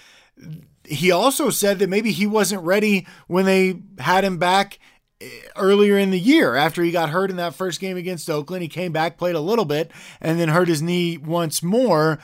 he 0.85 1.11
also 1.11 1.49
said 1.49 1.79
that 1.79 1.89
maybe 1.89 2.11
he 2.11 2.27
wasn't 2.27 2.63
ready 2.63 3.07
when 3.27 3.45
they 3.45 3.81
had 3.99 4.23
him 4.23 4.37
back 4.37 4.79
eh, 5.19 5.29
earlier 5.55 5.97
in 5.97 6.11
the 6.11 6.19
year 6.19 6.55
after 6.55 6.83
he 6.83 6.91
got 6.91 7.09
hurt 7.09 7.29
in 7.29 7.37
that 7.37 7.55
first 7.55 7.79
game 7.79 7.97
against 7.97 8.29
Oakland. 8.29 8.63
He 8.63 8.67
came 8.67 8.91
back, 8.91 9.17
played 9.17 9.35
a 9.35 9.41
little 9.41 9.65
bit, 9.65 9.91
and 10.19 10.39
then 10.39 10.49
hurt 10.49 10.67
his 10.67 10.81
knee 10.81 11.17
once 11.17 11.61
more. 11.61 12.19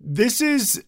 This 0.00 0.40
is 0.40 0.82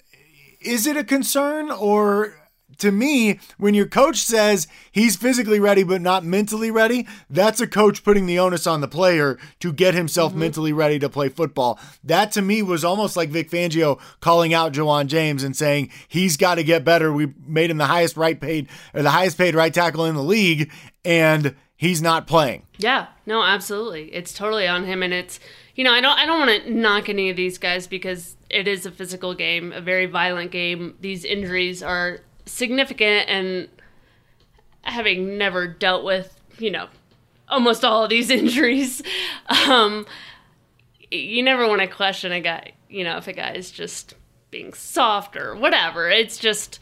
is 0.60 0.86
it 0.86 0.96
a 0.96 1.04
concern 1.04 1.70
or 1.70 2.34
to 2.78 2.90
me, 2.90 3.40
when 3.58 3.74
your 3.74 3.86
coach 3.86 4.18
says 4.18 4.68
he's 4.90 5.16
physically 5.16 5.60
ready 5.60 5.82
but 5.82 6.00
not 6.00 6.24
mentally 6.24 6.70
ready, 6.70 7.06
that's 7.30 7.60
a 7.60 7.66
coach 7.66 8.04
putting 8.04 8.26
the 8.26 8.38
onus 8.38 8.66
on 8.66 8.80
the 8.80 8.88
player 8.88 9.38
to 9.60 9.72
get 9.72 9.94
himself 9.94 10.32
mm-hmm. 10.32 10.40
mentally 10.40 10.72
ready 10.72 10.98
to 10.98 11.08
play 11.08 11.28
football. 11.28 11.78
That 12.02 12.32
to 12.32 12.42
me 12.42 12.62
was 12.62 12.84
almost 12.84 13.16
like 13.16 13.30
Vic 13.30 13.50
Fangio 13.50 14.00
calling 14.20 14.54
out 14.54 14.72
Ja'Wuan 14.72 15.06
James 15.06 15.42
and 15.42 15.56
saying 15.56 15.90
he's 16.08 16.36
got 16.36 16.56
to 16.56 16.64
get 16.64 16.84
better. 16.84 17.12
We 17.12 17.32
made 17.46 17.70
him 17.70 17.78
the 17.78 17.86
highest 17.86 18.16
right 18.16 18.40
paid 18.40 18.68
or 18.92 19.02
the 19.02 19.10
highest 19.10 19.38
paid 19.38 19.54
right 19.54 19.72
tackle 19.72 20.04
in 20.04 20.14
the 20.14 20.22
league, 20.22 20.70
and 21.04 21.54
he's 21.76 22.00
not 22.00 22.26
playing. 22.26 22.66
Yeah, 22.78 23.06
no, 23.26 23.42
absolutely. 23.42 24.12
It's 24.14 24.32
totally 24.32 24.66
on 24.66 24.84
him, 24.84 25.02
and 25.02 25.12
it's 25.12 25.40
you 25.74 25.84
know 25.84 25.92
I 25.92 26.00
don't 26.00 26.18
I 26.18 26.26
don't 26.26 26.46
want 26.46 26.64
to 26.64 26.70
knock 26.72 27.08
any 27.08 27.30
of 27.30 27.36
these 27.36 27.58
guys 27.58 27.86
because 27.86 28.36
it 28.50 28.68
is 28.68 28.86
a 28.86 28.90
physical 28.90 29.34
game, 29.34 29.72
a 29.72 29.80
very 29.80 30.06
violent 30.06 30.50
game. 30.50 30.96
These 31.00 31.24
injuries 31.24 31.82
are 31.82 32.20
significant 32.46 33.28
and 33.28 33.68
having 34.82 35.38
never 35.38 35.66
dealt 35.66 36.04
with, 36.04 36.38
you 36.58 36.70
know, 36.70 36.88
almost 37.48 37.84
all 37.84 38.04
of 38.04 38.10
these 38.10 38.30
injuries, 38.42 39.02
um, 39.68 40.06
you 41.10 41.42
never 41.42 41.68
want 41.68 41.80
to 41.80 41.86
question 41.86 42.32
a 42.32 42.40
guy, 42.40 42.72
you 42.88 43.04
know, 43.04 43.16
if 43.16 43.28
a 43.28 43.32
guy 43.32 43.52
is 43.52 43.70
just 43.70 44.14
being 44.50 44.72
soft 44.72 45.36
or 45.36 45.54
whatever. 45.54 46.08
It's 46.08 46.38
just, 46.38 46.78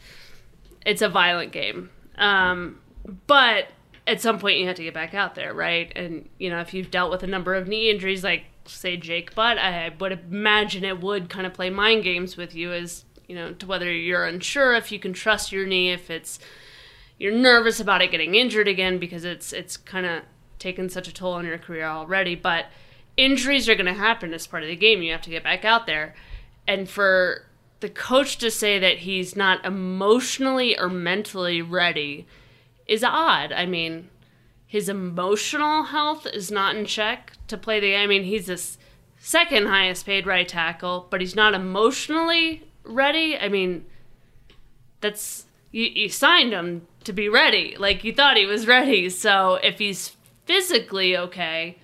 it's 0.85 1.01
a 1.01 1.09
violent 1.09 1.51
game. 1.51 1.89
Um, 2.17 2.79
but 3.27 3.67
at 4.05 4.21
some 4.21 4.39
point 4.39 4.59
you 4.59 4.67
have 4.67 4.75
to 4.75 4.83
get 4.83 4.93
back 4.93 5.13
out 5.13 5.35
there, 5.35 5.53
right? 5.53 5.91
And, 5.95 6.29
you 6.37 6.49
know, 6.49 6.59
if 6.59 6.73
you've 6.73 6.91
dealt 6.91 7.11
with 7.11 7.23
a 7.23 7.27
number 7.27 7.55
of 7.55 7.67
knee 7.67 7.89
injuries, 7.89 8.23
like, 8.23 8.45
say, 8.65 8.95
Jake 8.95 9.33
Butt, 9.35 9.57
I 9.57 9.91
would 9.99 10.11
imagine 10.11 10.83
it 10.83 11.01
would 11.01 11.29
kind 11.29 11.45
of 11.45 11.53
play 11.53 11.69
mind 11.69 12.03
games 12.03 12.37
with 12.37 12.55
you 12.55 12.71
as 12.71 13.05
you 13.27 13.35
know, 13.35 13.53
to 13.53 13.65
whether 13.65 13.91
you're 13.91 14.25
unsure 14.25 14.73
if 14.73 14.91
you 14.91 14.99
can 14.99 15.13
trust 15.13 15.51
your 15.51 15.65
knee, 15.65 15.91
if 15.91 16.09
it's 16.09 16.39
you're 17.17 17.33
nervous 17.33 17.79
about 17.79 18.01
it 18.01 18.11
getting 18.11 18.35
injured 18.35 18.67
again 18.67 18.97
because 18.97 19.23
it's 19.23 19.53
it's 19.53 19.77
kind 19.77 20.05
of 20.05 20.23
taken 20.59 20.89
such 20.89 21.07
a 21.07 21.13
toll 21.13 21.33
on 21.33 21.45
your 21.45 21.57
career 21.57 21.85
already. 21.85 22.35
But 22.35 22.65
injuries 23.17 23.69
are 23.69 23.75
going 23.75 23.85
to 23.85 23.93
happen 23.93 24.33
as 24.33 24.47
part 24.47 24.63
of 24.63 24.69
the 24.69 24.75
game. 24.75 25.01
You 25.01 25.11
have 25.11 25.21
to 25.23 25.29
get 25.29 25.43
back 25.43 25.63
out 25.65 25.85
there, 25.85 26.15
and 26.67 26.89
for 26.89 27.45
the 27.79 27.89
coach 27.89 28.37
to 28.37 28.49
say 28.49 28.79
that 28.79 28.99
he's 28.99 29.35
not 29.35 29.65
emotionally 29.65 30.77
or 30.77 30.89
mentally 30.89 31.61
ready 31.61 32.25
is 32.87 33.03
odd. 33.03 33.51
I 33.51 33.65
mean, 33.65 34.09
his 34.65 34.89
emotional 34.89 35.83
health 35.83 36.25
is 36.25 36.49
not 36.49 36.75
in 36.75 36.85
check 36.85 37.33
to 37.47 37.57
play 37.57 37.79
the. 37.79 37.95
I 37.95 38.07
mean, 38.07 38.23
he's 38.23 38.47
the 38.47 38.61
second 39.19 39.67
highest 39.67 40.05
paid 40.05 40.25
right 40.25 40.47
tackle, 40.47 41.07
but 41.09 41.21
he's 41.21 41.35
not 41.35 41.53
emotionally 41.53 42.63
ready. 42.83 43.37
I 43.37 43.49
mean, 43.49 43.85
that's 45.01 45.45
you, 45.71 45.85
you 45.85 46.09
signed 46.09 46.53
him 46.53 46.87
to 47.03 47.13
be 47.13 47.29
ready. 47.29 47.75
Like 47.77 48.03
you 48.03 48.13
thought 48.13 48.37
he 48.37 48.45
was 48.45 48.67
ready. 48.67 49.09
So 49.09 49.55
if 49.55 49.79
he's 49.79 50.15
physically 50.45 51.17
okay, 51.17 51.77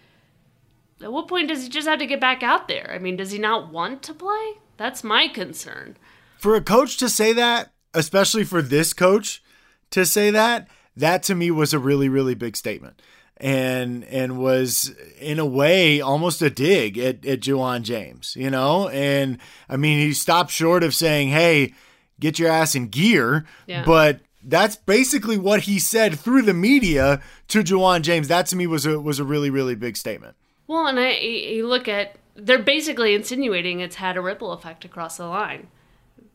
at 1.02 1.12
what 1.12 1.28
point 1.28 1.50
does 1.50 1.64
he 1.64 1.70
just 1.70 1.88
have 1.88 2.00
to 2.00 2.06
get 2.06 2.22
back 2.22 2.44
out 2.44 2.68
there? 2.68 2.92
I 2.94 3.00
mean, 3.00 3.16
does 3.16 3.32
he 3.32 3.40
not 3.40 3.72
want 3.72 4.04
to 4.04 4.14
play? 4.14 4.54
That's 4.78 5.04
my 5.04 5.28
concern. 5.28 5.98
For 6.38 6.56
a 6.56 6.62
coach 6.62 6.98
to 6.98 7.10
say 7.10 7.34
that, 7.34 7.72
especially 7.94 8.44
for 8.44 8.62
this 8.62 8.94
coach 8.94 9.44
to 9.92 10.06
say 10.06 10.30
that, 10.32 10.68
that 10.96 11.24
to 11.24 11.36
me 11.36 11.52
was 11.52 11.74
a 11.74 11.80
really, 11.80 12.10
really 12.10 12.36
big 12.36 12.56
statement 12.56 13.02
and 13.40 14.04
and 14.06 14.38
was 14.38 14.94
in 15.20 15.40
a 15.40 15.46
way 15.46 16.02
almost 16.02 16.42
a 16.42 16.50
dig 16.50 16.98
at, 16.98 17.26
at 17.26 17.40
Ja'Wuan 17.40 17.84
James, 17.84 18.36
you 18.36 18.50
know? 18.50 18.90
And 18.90 19.38
I 19.70 19.78
mean 19.78 20.00
he 20.00 20.14
stopped 20.14 20.52
short 20.52 20.84
of 20.84 20.94
saying, 20.94 21.30
Hey, 21.30 21.74
get 22.20 22.40
your 22.40 22.50
ass 22.50 22.76
in 22.76 22.88
gear. 22.88 23.46
Yeah. 23.66 23.84
But 23.86 24.22
that's 24.44 24.76
basically 24.76 25.38
what 25.38 25.62
he 25.62 25.80
said 25.80 26.18
through 26.18 26.44
the 26.44 26.54
media 26.54 27.22
to 27.50 27.64
Ja'Wuan 27.64 28.02
James. 28.02 28.28
That 28.28 28.46
to 28.48 28.56
me 28.56 28.68
was 28.68 28.86
a 28.86 29.00
was 29.00 29.20
a 29.20 29.24
really, 29.24 29.50
really 29.50 29.76
big 29.76 29.98
statement. 29.98 30.36
Well, 30.68 30.88
and 30.88 31.00
I 31.00 31.12
you 31.14 31.68
look 31.68 31.88
at 31.88 32.16
they're 32.36 32.60
basically 32.60 33.16
insinuating 33.16 33.80
it's 33.80 33.96
had 33.96 34.18
a 34.18 34.22
ripple 34.22 34.52
effect 34.52 34.86
across 34.86 35.18
the 35.18 35.28
line. 35.28 35.68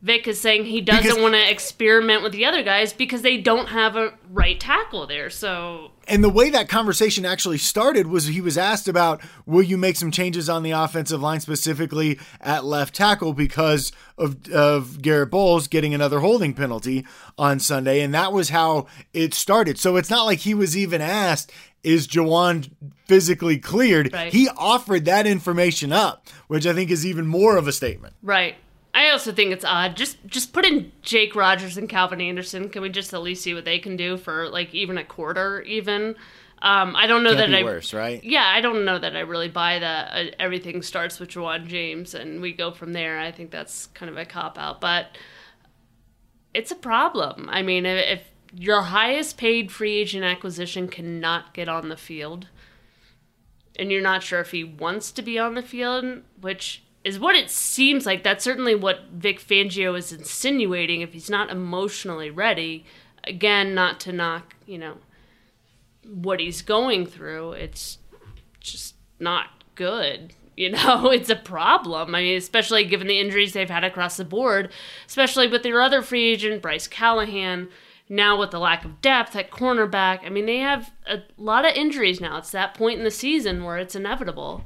Vic 0.03 0.29
is 0.29 0.41
saying 0.41 0.67
he 0.67 0.81
doesn't 0.81 1.23
want 1.23 1.35
to 1.35 1.51
experiment 1.51 2.23
with 2.23 2.33
the 2.33 2.45
other 2.45 2.63
guys 2.63 2.93
because 2.93 3.23
they 3.23 3.39
don't 3.39 3.69
have 3.69 3.97
a 3.97 4.13
right 4.31 4.61
tackle 4.61 5.07
there. 5.07 5.31
So 5.31 5.93
and 6.07 6.23
the 6.23 6.29
way 6.29 6.51
that 6.51 6.69
conversation 6.69 7.25
actually 7.25 7.59
started 7.59 8.07
was 8.07 8.27
he 8.27 8.41
was 8.41 8.59
asked 8.59 8.89
about 8.89 9.23
will 9.47 9.63
you 9.63 9.79
make 9.79 9.97
some 9.97 10.11
changes 10.11 10.49
on 10.49 10.63
the 10.63 10.73
offensive 10.73 11.23
line 11.23 11.41
specifically 11.41 12.19
at 12.41 12.65
left 12.65 12.95
tackle 12.95 13.33
because 13.33 13.93
of 14.19 14.51
of 14.53 15.01
Garett 15.01 15.31
Bolles 15.31 15.69
getting 15.69 15.95
another 15.95 16.21
holding 16.21 16.53
penalty 16.53 17.07
on 17.39 17.59
Sunday 17.59 18.01
and 18.01 18.13
that 18.15 18.33
was 18.33 18.51
how 18.51 18.87
it 19.13 19.33
started. 19.33 19.79
So 19.79 19.97
it's 19.97 20.11
not 20.11 20.25
like 20.25 20.41
he 20.41 20.55
was 20.55 20.77
even 20.77 21.01
asked 21.01 21.51
is 21.83 22.09
Ja'Wuan 22.09 22.71
physically 23.07 23.59
cleared? 23.59 24.13
Right. 24.13 24.33
He 24.33 24.49
offered 24.57 25.05
that 25.05 25.27
information 25.27 25.93
up, 25.93 26.27
which 26.49 26.67
I 26.67 26.73
think 26.73 26.91
is 26.91 27.05
even 27.05 27.27
more 27.27 27.57
of 27.59 27.69
a 27.69 27.73
statement. 27.73 28.15
Right. 28.23 28.57
I 28.95 29.11
also 29.11 29.33
think 29.33 29.53
it's 29.53 29.65
odd. 29.65 29.97
Just 29.97 30.25
just 30.27 30.53
put 30.53 30.65
in 30.65 30.93
Jake 31.03 31.35
Rodgers 31.35 31.77
and 31.77 31.89
Calvin 31.89 32.21
Anderson. 32.21 32.69
Can 32.69 32.81
we 32.81 32.89
just 32.89 33.13
at 33.13 33.23
least 33.23 33.43
see 33.43 33.53
what 33.53 33.65
they 33.65 33.81
can 33.81 33.97
do 33.97 34.17
for 34.17 34.49
like 34.49 34.73
even 34.73 34.97
a 34.97 35.05
quarter? 35.05 35.63
Even 35.63 36.15
um, 36.63 36.95
I 36.97 37.07
don't 37.07 37.25
know 37.25 37.35
Can't 37.35 37.51
that 37.51 37.59
I 37.59 37.65
worse, 37.65 37.93
right? 37.93 38.23
Yeah, 38.23 38.47
I 38.47 38.61
don't 38.61 38.85
know 38.85 38.99
that 38.99 39.17
I 39.17 39.21
really 39.21 39.49
buy 39.49 39.81
that. 39.81 40.13
Uh, 40.15 40.31
everything 40.39 40.81
starts 40.81 41.19
with 41.19 41.31
Ja'Wuan 41.31 41.67
James, 41.67 42.15
and 42.15 42.41
we 42.41 42.53
go 42.53 42.71
from 42.71 42.93
there. 42.93 43.19
I 43.19 43.33
think 43.33 43.51
that's 43.51 43.89
kind 43.89 44.09
of 44.09 44.17
a 44.17 44.25
cop 44.25 44.57
out, 44.57 44.81
but 44.81 45.19
it's 46.55 46.71
a 46.71 46.77
problem. 46.77 47.51
I 47.51 47.63
mean, 47.63 47.85
if 47.85 48.23
your 48.57 48.83
highest 48.83 49.37
paid 49.37 49.73
free 49.73 49.97
agent 49.97 50.25
acquisition 50.25 50.89
cannot 50.89 51.53
get 51.53 51.69
on 51.69 51.89
the 51.89 51.97
field, 51.97 52.47
and 53.77 53.91
you're 53.91 54.01
not 54.01 54.23
sure 54.23 54.41
if 54.41 54.53
he 54.53 54.63
wants 54.63 55.11
to 55.13 55.21
be 55.21 55.39
on 55.39 55.55
the 55.55 55.63
field, 55.63 56.23
which 56.41 56.83
is 57.05 57.19
what 57.19 57.37
it 57.37 57.51
seems 57.51 58.07
like. 58.07 58.23
That's 58.23 58.43
certainly 58.43 58.75
what 58.75 59.05
Vic 59.13 59.39
Fangio 59.39 59.97
is 59.97 60.11
insinuating. 60.11 61.03
If 61.03 61.13
he's 61.13 61.31
not 61.31 61.51
emotionally 61.51 62.31
ready, 62.31 62.85
again, 63.25 63.75
not 63.75 64.01
to 64.01 64.13
knock, 64.13 64.55
you 64.67 64.79
know, 64.79 64.97
what 66.07 66.41
he's 66.41 66.63
going 66.63 67.07
through, 67.07 67.53
it's 67.53 67.99
just 68.61 68.95
not 69.21 69.49
good. 69.75 70.35
You 70.57 70.71
know, 70.71 71.11
it's 71.11 71.31
a 71.31 71.35
problem. 71.35 72.15
I 72.15 72.21
mean, 72.21 72.37
especially 72.39 72.85
given 72.85 73.09
the 73.09 73.19
injuries 73.19 73.55
they've 73.55 73.69
had 73.69 73.83
across 73.83 74.17
the 74.17 74.25
board, 74.25 74.71
especially 75.05 75.49
with 75.49 75.65
their 75.65 75.81
other 75.81 76.01
free 76.01 76.29
agent, 76.29 76.63
Bryce 76.63 76.87
Callahan. 76.87 77.69
Now, 78.09 78.39
with 78.39 78.53
the 78.53 78.61
lack 78.61 78.85
of 78.85 79.01
depth 79.01 79.35
at 79.35 79.51
cornerback, 79.51 80.21
I 80.25 80.29
mean, 80.29 80.47
they 80.47 80.59
have 80.59 80.93
a 81.09 81.23
lot 81.37 81.65
of 81.65 81.75
injuries 81.75 82.21
now. 82.21 82.39
It's 82.39 82.53
that 82.53 82.75
point 82.75 82.99
in 82.99 83.05
the 83.05 83.11
season 83.11 83.65
where 83.65 83.79
it's 83.79 83.97
inevitable. 83.97 84.65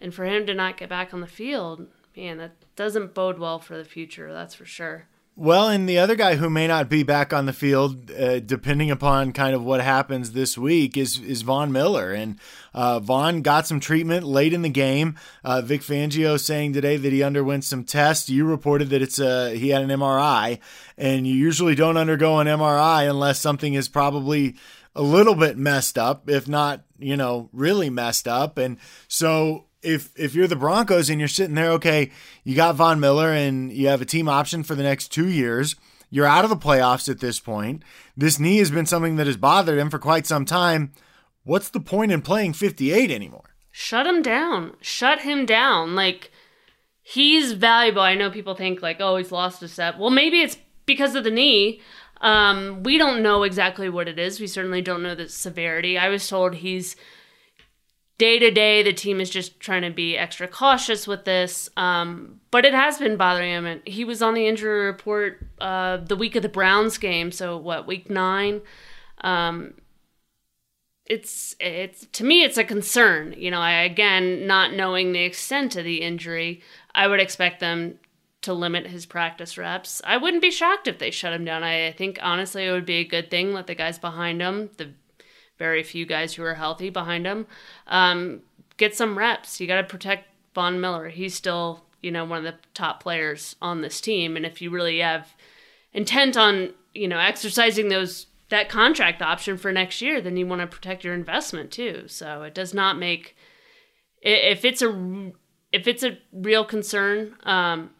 And 0.00 0.14
for 0.14 0.24
him 0.24 0.46
to 0.46 0.54
not 0.54 0.76
get 0.76 0.88
back 0.88 1.12
on 1.12 1.20
the 1.20 1.26
field, 1.26 1.86
man, 2.16 2.38
that 2.38 2.52
doesn't 2.76 3.14
bode 3.14 3.38
well 3.38 3.58
for 3.58 3.76
the 3.76 3.84
future, 3.84 4.32
that's 4.32 4.54
for 4.54 4.64
sure. 4.64 5.06
Well, 5.36 5.68
and 5.68 5.88
the 5.88 5.98
other 5.98 6.16
guy 6.16 6.36
who 6.36 6.50
may 6.50 6.66
not 6.66 6.90
be 6.90 7.02
back 7.02 7.32
on 7.32 7.46
the 7.46 7.54
field, 7.54 8.10
uh, 8.10 8.40
depending 8.40 8.90
upon 8.90 9.32
kind 9.32 9.54
of 9.54 9.64
what 9.64 9.80
happens 9.80 10.32
this 10.32 10.58
week, 10.58 10.98
is 10.98 11.18
is 11.18 11.40
Von 11.40 11.72
Miller. 11.72 12.12
And 12.12 12.38
uh, 12.74 13.00
Von 13.00 13.40
got 13.40 13.66
some 13.66 13.80
treatment 13.80 14.26
late 14.26 14.52
in 14.52 14.60
the 14.60 14.68
game. 14.68 15.16
Uh, 15.42 15.62
Vic 15.62 15.80
Fangio 15.80 16.38
saying 16.38 16.74
today 16.74 16.98
that 16.98 17.12
he 17.12 17.22
underwent 17.22 17.64
some 17.64 17.84
tests. 17.84 18.28
You 18.28 18.44
reported 18.44 18.90
that 18.90 19.00
it's 19.00 19.18
a 19.18 19.56
he 19.56 19.70
had 19.70 19.80
an 19.80 19.88
MRI, 19.88 20.58
and 20.98 21.26
you 21.26 21.34
usually 21.34 21.74
don't 21.74 21.96
undergo 21.96 22.38
an 22.40 22.46
MRI 22.46 23.08
unless 23.08 23.40
something 23.40 23.72
is 23.72 23.88
probably 23.88 24.56
a 24.94 25.02
little 25.02 25.36
bit 25.36 25.56
messed 25.56 25.96
up, 25.96 26.28
if 26.28 26.48
not 26.48 26.82
you 26.98 27.16
know 27.16 27.48
really 27.52 27.88
messed 27.88 28.28
up. 28.28 28.58
And 28.58 28.76
so 29.08 29.68
if 29.82 30.10
if 30.18 30.34
you're 30.34 30.46
the 30.46 30.56
Broncos 30.56 31.10
and 31.10 31.18
you're 31.20 31.28
sitting 31.28 31.54
there, 31.54 31.70
okay, 31.72 32.10
you 32.44 32.54
got 32.54 32.76
Von 32.76 33.00
Miller 33.00 33.32
and 33.32 33.72
you 33.72 33.88
have 33.88 34.00
a 34.00 34.06
team 34.06 34.28
option 34.28 34.62
for 34.62 34.74
the 34.74 34.82
next 34.82 35.08
two 35.08 35.28
years. 35.28 35.76
You're 36.10 36.26
out 36.26 36.44
of 36.44 36.50
the 36.50 36.56
playoffs 36.56 37.08
at 37.08 37.20
this 37.20 37.38
point. 37.38 37.82
This 38.16 38.40
knee 38.40 38.58
has 38.58 38.70
been 38.70 38.86
something 38.86 39.16
that 39.16 39.28
has 39.28 39.36
bothered 39.36 39.78
him 39.78 39.90
for 39.90 39.98
quite 39.98 40.26
some 40.26 40.44
time. 40.44 40.92
What's 41.44 41.70
the 41.70 41.80
point 41.80 42.12
in 42.12 42.20
playing 42.20 42.54
58 42.54 43.10
anymore? 43.10 43.54
Shut 43.70 44.06
him 44.06 44.20
down. 44.20 44.76
Shut 44.80 45.20
him 45.20 45.46
down. 45.46 45.94
Like 45.94 46.32
he's 47.02 47.52
valuable. 47.52 48.02
I 48.02 48.14
know 48.14 48.30
people 48.30 48.54
think 48.54 48.82
like, 48.82 49.00
oh, 49.00 49.16
he's 49.16 49.32
lost 49.32 49.62
a 49.62 49.68
step. 49.68 49.98
Well, 49.98 50.10
maybe 50.10 50.40
it's 50.40 50.58
because 50.84 51.14
of 51.14 51.24
the 51.24 51.30
knee. 51.30 51.80
Um, 52.20 52.82
we 52.82 52.98
don't 52.98 53.22
know 53.22 53.44
exactly 53.44 53.88
what 53.88 54.08
it 54.08 54.18
is. 54.18 54.40
We 54.40 54.46
certainly 54.46 54.82
don't 54.82 55.02
know 55.02 55.14
the 55.14 55.28
severity. 55.28 55.96
I 55.96 56.08
was 56.08 56.28
told 56.28 56.56
he's 56.56 56.96
day 58.20 58.38
to 58.38 58.50
day, 58.50 58.82
the 58.82 58.92
team 58.92 59.18
is 59.18 59.30
just 59.30 59.58
trying 59.60 59.80
to 59.80 59.90
be 59.90 60.14
extra 60.14 60.46
cautious 60.46 61.06
with 61.06 61.24
this. 61.24 61.70
Um, 61.78 62.38
but 62.50 62.66
it 62.66 62.74
has 62.74 62.98
been 62.98 63.16
bothering 63.16 63.50
him. 63.50 63.64
And 63.64 63.80
he 63.86 64.04
was 64.04 64.20
on 64.20 64.34
the 64.34 64.46
injury 64.46 64.84
report 64.84 65.40
uh, 65.58 65.96
the 65.96 66.16
week 66.16 66.36
of 66.36 66.42
the 66.42 66.50
Browns 66.50 66.98
game. 66.98 67.32
So 67.32 67.56
what, 67.56 67.86
week 67.86 68.10
nine? 68.10 68.60
Um, 69.22 69.72
it's 71.06 71.56
it's 71.58 72.06
to 72.12 72.24
me 72.24 72.44
it's 72.44 72.58
a 72.58 72.62
concern. 72.62 73.34
You 73.36 73.50
know, 73.50 73.58
I 73.58 73.72
again 73.82 74.46
not 74.46 74.74
knowing 74.74 75.12
the 75.12 75.24
extent 75.24 75.74
of 75.74 75.84
the 75.84 76.02
injury, 76.02 76.60
I 76.94 77.08
would 77.08 77.20
expect 77.20 77.58
them 77.58 77.98
to 78.42 78.52
limit 78.52 78.86
his 78.86 79.06
practice 79.06 79.58
reps. 79.58 80.00
I 80.04 80.18
wouldn't 80.18 80.42
be 80.42 80.50
shocked 80.50 80.86
if 80.86 80.98
they 80.98 81.10
shut 81.10 81.32
him 81.32 81.44
down. 81.44 81.64
I, 81.64 81.88
I 81.88 81.92
think 81.92 82.18
honestly 82.22 82.66
it 82.66 82.70
would 82.70 82.86
be 82.86 82.98
a 82.98 83.04
good 83.04 83.30
thing. 83.30 83.54
Let 83.54 83.66
the 83.66 83.74
guys 83.74 83.98
behind 83.98 84.40
him, 84.40 84.70
the 84.76 84.92
very 85.60 85.82
few 85.82 86.06
guys 86.06 86.34
who 86.34 86.42
are 86.42 86.54
healthy 86.54 86.88
behind 86.88 87.26
him. 87.26 87.46
Um, 87.86 88.40
get 88.78 88.96
some 88.96 89.16
reps. 89.16 89.60
You 89.60 89.66
got 89.66 89.76
to 89.76 89.84
protect 89.84 90.26
Von 90.54 90.80
Miller. 90.80 91.10
He's 91.10 91.34
still, 91.34 91.84
you 92.02 92.10
know, 92.10 92.24
one 92.24 92.38
of 92.38 92.52
the 92.52 92.58
top 92.72 93.02
players 93.02 93.54
on 93.60 93.82
this 93.82 94.00
team. 94.00 94.36
And 94.36 94.46
if 94.46 94.62
you 94.62 94.70
really 94.70 95.00
have 95.00 95.36
intent 95.92 96.36
on, 96.36 96.72
you 96.94 97.06
know, 97.06 97.18
exercising 97.18 97.88
those 97.88 98.26
that 98.48 98.70
contract 98.70 99.22
option 99.22 99.58
for 99.58 99.70
next 99.70 100.00
year, 100.00 100.20
then 100.20 100.36
you 100.38 100.46
want 100.46 100.62
to 100.62 100.66
protect 100.66 101.04
your 101.04 101.14
investment 101.14 101.70
too. 101.70 102.04
So 102.06 102.42
it 102.42 102.54
does 102.54 102.72
not 102.74 102.98
make 102.98 103.36
if 104.22 104.64
it's 104.64 104.82
a 104.82 105.32
if 105.72 105.86
it's 105.86 106.02
a 106.02 106.18
real 106.32 106.64
concern, 106.64 107.36
um, 107.44 107.90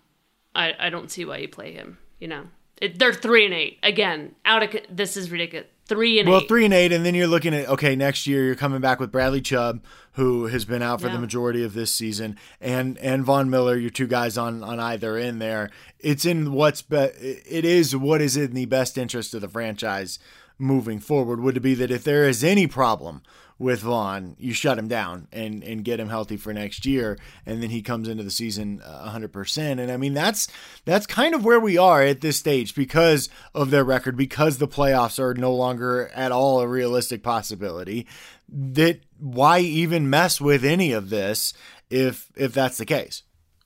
I 0.55 0.73
I 0.79 0.91
don't 0.91 1.11
see 1.11 1.27
why 1.27 1.37
you 1.37 1.49
play 1.49 1.73
him. 1.73 1.99
You 2.19 2.29
know, 2.29 2.45
it, 2.77 2.99
they're 2.99 3.13
three 3.13 3.45
and 3.45 3.55
eight 3.55 3.79
again. 3.83 4.35
Out 4.45 4.63
of 4.63 4.81
this 4.91 5.17
is 5.17 5.31
ridiculous 5.31 5.67
three 5.91 6.21
and 6.21 6.29
well, 6.29 6.41
eight. 6.41 6.49
three 6.49 6.65
and 6.65 6.73
eight, 6.73 6.93
and 6.93 7.05
then 7.05 7.15
you're 7.17 7.27
looking 7.27 7.53
at 7.53 7.69
okay, 7.69 7.97
next 7.97 8.27
year 8.27 8.45
you're 8.45 8.55
coming 8.55 8.81
back 8.81 9.01
with 9.01 9.11
Bradley 9.11 9.41
Chubb, 9.41 9.83
who 10.13 10.47
has 10.47 10.65
been 10.65 10.83
out 10.83 11.01
for 11.01 11.09
yeah. 11.09 11.15
the 11.15 11.19
majority 11.19 11.65
of 11.65 11.75
this 11.75 11.93
season, 11.93 12.39
and 12.61 12.97
and 12.99 13.25
Von 13.25 13.51
Miller, 13.51 13.77
your 13.77 13.91
two 13.91 14.07
guys 14.07 14.39
on 14.39 14.63
on 14.63 14.79
either 14.79 15.17
end 15.17 15.43
there. 15.43 15.69
It's 15.99 16.25
in 16.25 16.53
what's 16.53 16.81
be, 16.81 17.11
it 17.19 17.65
is 17.65 17.95
what 17.97 18.23
is 18.23 18.37
in 18.37 18.55
the 18.55 18.67
best 18.67 18.97
interest 18.97 19.35
of 19.35 19.41
the 19.41 19.49
franchise 19.49 20.21
moving 20.59 21.01
forward. 21.01 21.41
Would 21.41 21.57
it 21.57 21.61
be 21.61 21.75
that 21.75 21.91
if 21.91 22.05
there 22.05 22.29
is 22.29 22.45
any 22.45 22.67
problem 22.67 23.23
with 23.61 23.81
Von, 23.81 24.37
you 24.39 24.55
shut 24.55 24.79
him 24.79 24.89
down 24.89 25.29
and 25.31 25.63
and 25.63 25.85
get 25.85 26.01
him 26.01 26.09
healthy 26.09 26.39
for 26.39 26.53
next 26.53 26.87
year, 26.87 27.19
and 27.45 27.63
then 27.63 27.69
he 27.69 27.83
comes 27.83 28.09
into 28.09 28.25
the 28.25 28.31
season 28.31 28.81
uh, 28.83 29.13
100%. 29.15 29.79
And 29.79 29.93
I 29.93 29.99
mean 29.99 30.15
that's 30.15 30.49
that's 30.87 31.07
kind 31.07 31.35
of 31.35 31.45
where 31.45 31.61
we 31.61 31.77
are 31.77 32.03
at 32.03 32.23
this 32.23 32.39
stage 32.39 32.75
because 32.75 33.29
of 33.55 33.71
their 33.71 33.85
record, 33.85 34.17
because 34.17 34.57
the 34.57 34.67
playoffs 34.67 35.19
are 35.19 35.35
no 35.35 35.55
longer 35.55 36.11
at 36.15 36.33
all 36.33 36.61
a 36.61 36.67
realistic 36.67 37.23
possibility. 37.23 38.07
That 38.49 39.01
why 39.19 39.61
even 39.61 40.09
mess 40.09 40.41
with 40.41 40.65
any 40.65 40.93
of 40.93 41.11
this 41.11 41.53
if 41.91 42.33
if 42.37 42.55
that's 42.55 42.79
the 42.79 42.87
case? 42.87 43.25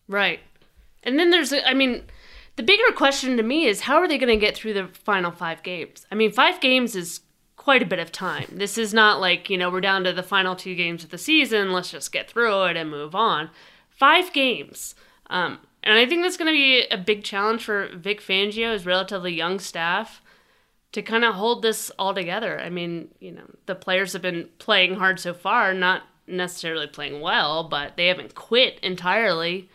Right. 0.08 0.40
And 1.04 1.20
then 1.20 1.30
there's 1.30 1.52
I 1.52 1.72
mean 1.72 2.02
the 2.56 2.64
bigger 2.64 2.92
question 2.96 3.36
to 3.36 3.44
me 3.44 3.66
is 3.66 3.82
how 3.82 3.98
are 3.98 4.08
they 4.08 4.18
going 4.18 4.28
to 4.28 4.44
get 4.44 4.56
through 4.56 4.74
the 4.74 4.88
final 4.88 5.30
5 5.30 5.62
games? 5.62 6.04
I 6.10 6.16
mean 6.16 6.32
5 6.32 6.60
games 6.60 6.96
is 6.96 7.20
quite 7.56 7.82
a 7.82 7.86
bit 7.86 7.98
of 7.98 8.12
time. 8.12 8.46
This 8.52 8.76
is 8.76 8.92
not 8.92 9.20
like, 9.20 9.48
you 9.48 9.56
know, 9.56 9.70
we're 9.70 9.80
down 9.80 10.04
to 10.04 10.12
the 10.12 10.22
final 10.22 10.56
two 10.56 10.74
games 10.74 11.04
of 11.04 11.10
the 11.10 11.18
season, 11.18 11.72
let's 11.72 11.90
just 11.90 12.12
get 12.12 12.30
through 12.30 12.64
it 12.64 12.76
and 12.76 12.90
move 12.90 13.14
on. 13.14 13.50
Five 13.88 14.32
games. 14.32 14.94
Um, 15.30 15.58
and 15.82 15.98
I 15.98 16.06
think 16.06 16.22
that's 16.22 16.36
going 16.36 16.52
to 16.52 16.56
be 16.56 16.86
a 16.90 16.98
big 16.98 17.24
challenge 17.24 17.64
for 17.64 17.88
Vic 17.94 18.20
Fangio, 18.20 18.72
his 18.72 18.86
relatively 18.86 19.32
young 19.32 19.58
staff, 19.58 20.22
to 20.92 21.02
kind 21.02 21.24
of 21.24 21.34
hold 21.34 21.62
this 21.62 21.90
all 21.98 22.14
together. 22.14 22.60
I 22.60 22.70
mean, 22.70 23.08
you 23.20 23.32
know, 23.32 23.44
the 23.66 23.74
players 23.74 24.12
have 24.14 24.22
been 24.22 24.48
playing 24.58 24.94
hard 24.94 25.20
so 25.20 25.34
far, 25.34 25.74
not 25.74 26.02
necessarily 26.26 26.86
playing 26.86 27.20
well, 27.20 27.64
but 27.64 27.96
they 27.96 28.06
haven't 28.06 28.34
quit 28.34 28.78
entirely. 28.82 29.68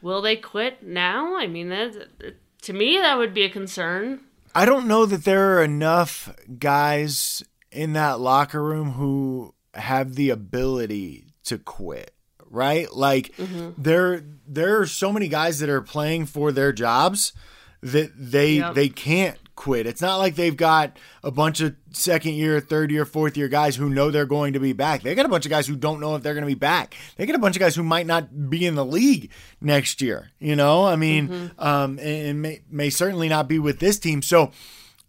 Will 0.00 0.22
they 0.22 0.36
quit 0.36 0.82
now? 0.82 1.36
I 1.36 1.46
mean, 1.46 1.68
that, 1.68 2.36
to 2.62 2.72
me, 2.72 2.96
that 2.96 3.18
would 3.18 3.34
be 3.34 3.42
a 3.42 3.50
concern. 3.50 4.20
I 4.56 4.64
don't 4.64 4.86
know 4.86 5.04
that 5.04 5.24
there 5.24 5.58
are 5.58 5.62
enough 5.62 6.34
guys 6.58 7.42
in 7.70 7.92
that 7.92 8.20
locker 8.20 8.62
room 8.62 8.92
who 8.92 9.52
have 9.74 10.14
the 10.14 10.30
ability 10.30 11.26
to 11.44 11.58
quit, 11.58 12.14
right? 12.48 12.90
Like 12.90 13.36
mm-hmm. 13.36 13.72
there 13.76 14.24
there 14.48 14.80
are 14.80 14.86
so 14.86 15.12
many 15.12 15.28
guys 15.28 15.58
that 15.58 15.68
are 15.68 15.82
playing 15.82 16.24
for 16.24 16.52
their 16.52 16.72
jobs 16.72 17.34
that 17.82 18.12
they 18.16 18.54
yep. 18.54 18.72
they 18.72 18.88
can't 18.88 19.36
quit. 19.56 19.86
It's 19.86 20.02
not 20.02 20.18
like 20.18 20.36
they've 20.36 20.56
got 20.56 20.98
a 21.24 21.30
bunch 21.30 21.60
of 21.60 21.74
second 21.90 22.34
year, 22.34 22.60
third 22.60 22.90
year, 22.90 23.04
fourth 23.04 23.36
year 23.36 23.48
guys 23.48 23.74
who 23.74 23.90
know 23.90 24.10
they're 24.10 24.26
going 24.26 24.52
to 24.52 24.60
be 24.60 24.72
back. 24.72 25.02
They 25.02 25.14
got 25.14 25.26
a 25.26 25.30
bunch 25.30 25.46
of 25.46 25.50
guys 25.50 25.66
who 25.66 25.74
don't 25.74 25.98
know 25.98 26.14
if 26.14 26.22
they're 26.22 26.34
going 26.34 26.42
to 26.42 26.46
be 26.46 26.54
back. 26.54 26.94
They 27.16 27.26
got 27.26 27.34
a 27.34 27.40
bunch 27.40 27.56
of 27.56 27.60
guys 27.60 27.74
who 27.74 27.82
might 27.82 28.06
not 28.06 28.50
be 28.50 28.66
in 28.66 28.74
the 28.76 28.84
league 28.84 29.30
next 29.60 30.00
year. 30.00 30.30
You 30.38 30.54
know, 30.54 30.84
I 30.84 30.94
mean, 30.94 31.28
mm-hmm. 31.28 31.60
um, 31.60 31.98
and 31.98 32.42
may, 32.42 32.60
may 32.70 32.90
certainly 32.90 33.28
not 33.28 33.48
be 33.48 33.58
with 33.58 33.80
this 33.80 33.98
team. 33.98 34.22
So 34.22 34.52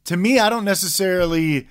to 0.05 0.17
me, 0.17 0.39
I 0.39 0.49
don't 0.49 0.65
necessarily. 0.65 1.67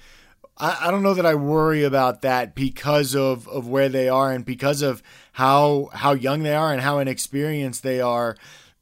I, 0.59 0.87
I 0.87 0.91
don't 0.91 1.03
know 1.03 1.15
that 1.15 1.27
I 1.27 1.35
worry 1.35 1.85
about 1.85 2.23
that 2.23 2.55
because 2.55 3.15
of, 3.15 3.47
of 3.49 3.69
where 3.69 3.91
they 3.91 4.09
are 4.09 4.33
and 4.33 4.45
because 4.45 4.81
of 4.81 5.03
how 5.33 5.91
how 5.93 6.13
young 6.13 6.43
they 6.43 6.55
are 6.55 6.73
and 6.73 6.81
how 6.81 6.99
inexperienced 6.99 7.83
they 7.83 8.01
are. 8.01 8.37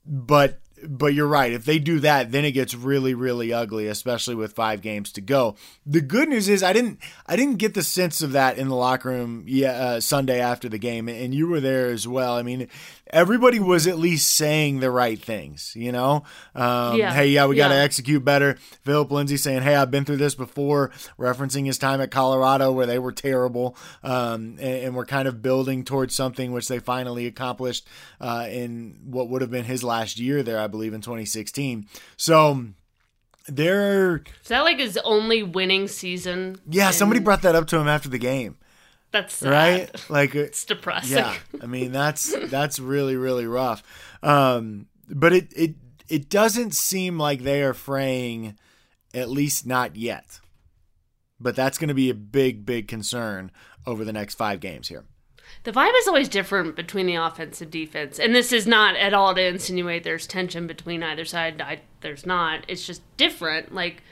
But 0.06 0.60
but 0.88 1.14
you're 1.14 1.26
right. 1.26 1.52
If 1.52 1.64
they 1.64 1.78
do 1.78 2.00
that, 2.00 2.32
then 2.32 2.44
it 2.44 2.52
gets 2.52 2.74
really, 2.74 3.14
really 3.14 3.52
ugly, 3.52 3.86
especially 3.86 4.34
with 4.34 4.52
five 4.52 4.80
games 4.80 5.12
to 5.12 5.20
go. 5.20 5.56
The 5.84 6.00
good 6.00 6.28
news 6.28 6.48
is 6.48 6.62
I 6.62 6.72
didn't, 6.72 6.98
I 7.26 7.36
didn't 7.36 7.58
get 7.58 7.74
the 7.74 7.82
sense 7.82 8.22
of 8.22 8.32
that 8.32 8.58
in 8.58 8.68
the 8.68 8.76
locker 8.76 9.08
room. 9.08 9.44
Yeah, 9.46 9.72
uh, 9.72 10.00
Sunday 10.00 10.40
after 10.40 10.68
the 10.68 10.78
game, 10.78 11.08
and 11.08 11.34
you 11.34 11.48
were 11.48 11.60
there 11.60 11.90
as 11.90 12.06
well. 12.06 12.34
I 12.34 12.42
mean, 12.42 12.68
everybody 13.08 13.58
was 13.58 13.86
at 13.86 13.98
least 13.98 14.34
saying 14.34 14.80
the 14.80 14.90
right 14.90 15.20
things, 15.22 15.72
you 15.76 15.92
know? 15.92 16.24
Um, 16.54 16.96
yeah. 16.98 17.12
Hey, 17.12 17.28
yeah, 17.28 17.46
we 17.46 17.56
got 17.56 17.68
to 17.68 17.74
yeah. 17.74 17.80
execute 17.80 18.24
better. 18.24 18.56
Phillip 18.82 19.10
Lindsay 19.10 19.36
saying, 19.36 19.62
hey, 19.62 19.74
I've 19.74 19.90
been 19.90 20.04
through 20.04 20.16
this 20.16 20.34
before, 20.34 20.90
referencing 21.18 21.66
his 21.66 21.78
time 21.78 22.00
at 22.00 22.10
Colorado 22.10 22.72
where 22.72 22.86
they 22.86 22.98
were 22.98 23.12
terrible. 23.12 23.76
Um, 24.02 24.56
and, 24.58 24.60
and, 24.60 24.94
we're 24.94 25.06
kind 25.06 25.28
of 25.28 25.42
building 25.42 25.84
towards 25.84 26.14
something 26.14 26.52
which 26.52 26.68
they 26.68 26.78
finally 26.78 27.26
accomplished 27.26 27.86
uh, 28.20 28.46
in 28.48 29.00
what 29.04 29.28
would 29.28 29.42
have 29.42 29.50
been 29.50 29.64
his 29.64 29.82
last 29.82 30.18
year 30.18 30.42
there, 30.42 30.58
I 30.58 30.66
believe, 30.66 30.94
in 30.94 31.00
2016. 31.00 31.86
So, 32.16 32.64
there. 33.46 34.22
Is 34.42 34.48
that 34.48 34.62
like 34.62 34.78
his 34.78 34.98
only 34.98 35.42
winning 35.42 35.88
season? 35.88 36.56
Yeah, 36.68 36.88
in... 36.88 36.92
somebody 36.92 37.20
brought 37.20 37.42
that 37.42 37.54
up 37.54 37.66
to 37.68 37.78
him 37.78 37.88
after 37.88 38.08
the 38.08 38.18
game. 38.18 38.56
That's 39.14 39.34
sad. 39.36 39.50
right. 39.50 40.10
Like 40.10 40.34
it's 40.34 40.64
depressing. 40.64 41.16
Yeah, 41.18 41.34
I 41.62 41.66
mean 41.66 41.92
that's 41.92 42.34
that's 42.50 42.78
really 42.78 43.16
really 43.16 43.46
rough. 43.46 43.82
Um, 44.22 44.88
but 45.08 45.32
it 45.32 45.52
it 45.56 45.74
it 46.08 46.28
doesn't 46.28 46.74
seem 46.74 47.18
like 47.18 47.42
they 47.44 47.62
are 47.62 47.72
fraying, 47.74 48.58
at 49.14 49.30
least 49.30 49.66
not 49.66 49.96
yet. 49.96 50.40
but 51.40 51.54
that's 51.56 51.78
going 51.78 51.88
to 51.88 51.94
be 51.94 52.10
a 52.10 52.14
big, 52.14 52.66
big 52.66 52.88
concern 52.88 53.50
over 53.86 54.04
the 54.04 54.12
next 54.12 54.34
five 54.34 54.60
games 54.60 54.88
here. 54.88 55.04
The 55.64 55.72
vibe 55.72 55.92
is 55.98 56.08
always 56.08 56.28
different 56.28 56.74
between 56.76 57.06
the 57.06 57.14
offense 57.14 57.60
and 57.60 57.70
defense, 57.70 58.18
and 58.18 58.34
this 58.34 58.52
is 58.52 58.66
not 58.66 58.96
at 58.96 59.14
all 59.14 59.34
to 59.34 59.46
insinuate 59.46 60.02
there's 60.04 60.26
tension 60.26 60.66
between 60.66 61.02
either 61.02 61.24
side. 61.24 61.60
I, 61.60 61.80
there's 62.00 62.26
not. 62.26 62.64
It's 62.68 62.86
just 62.86 63.02
different. 63.16 63.74
Like 63.74 64.02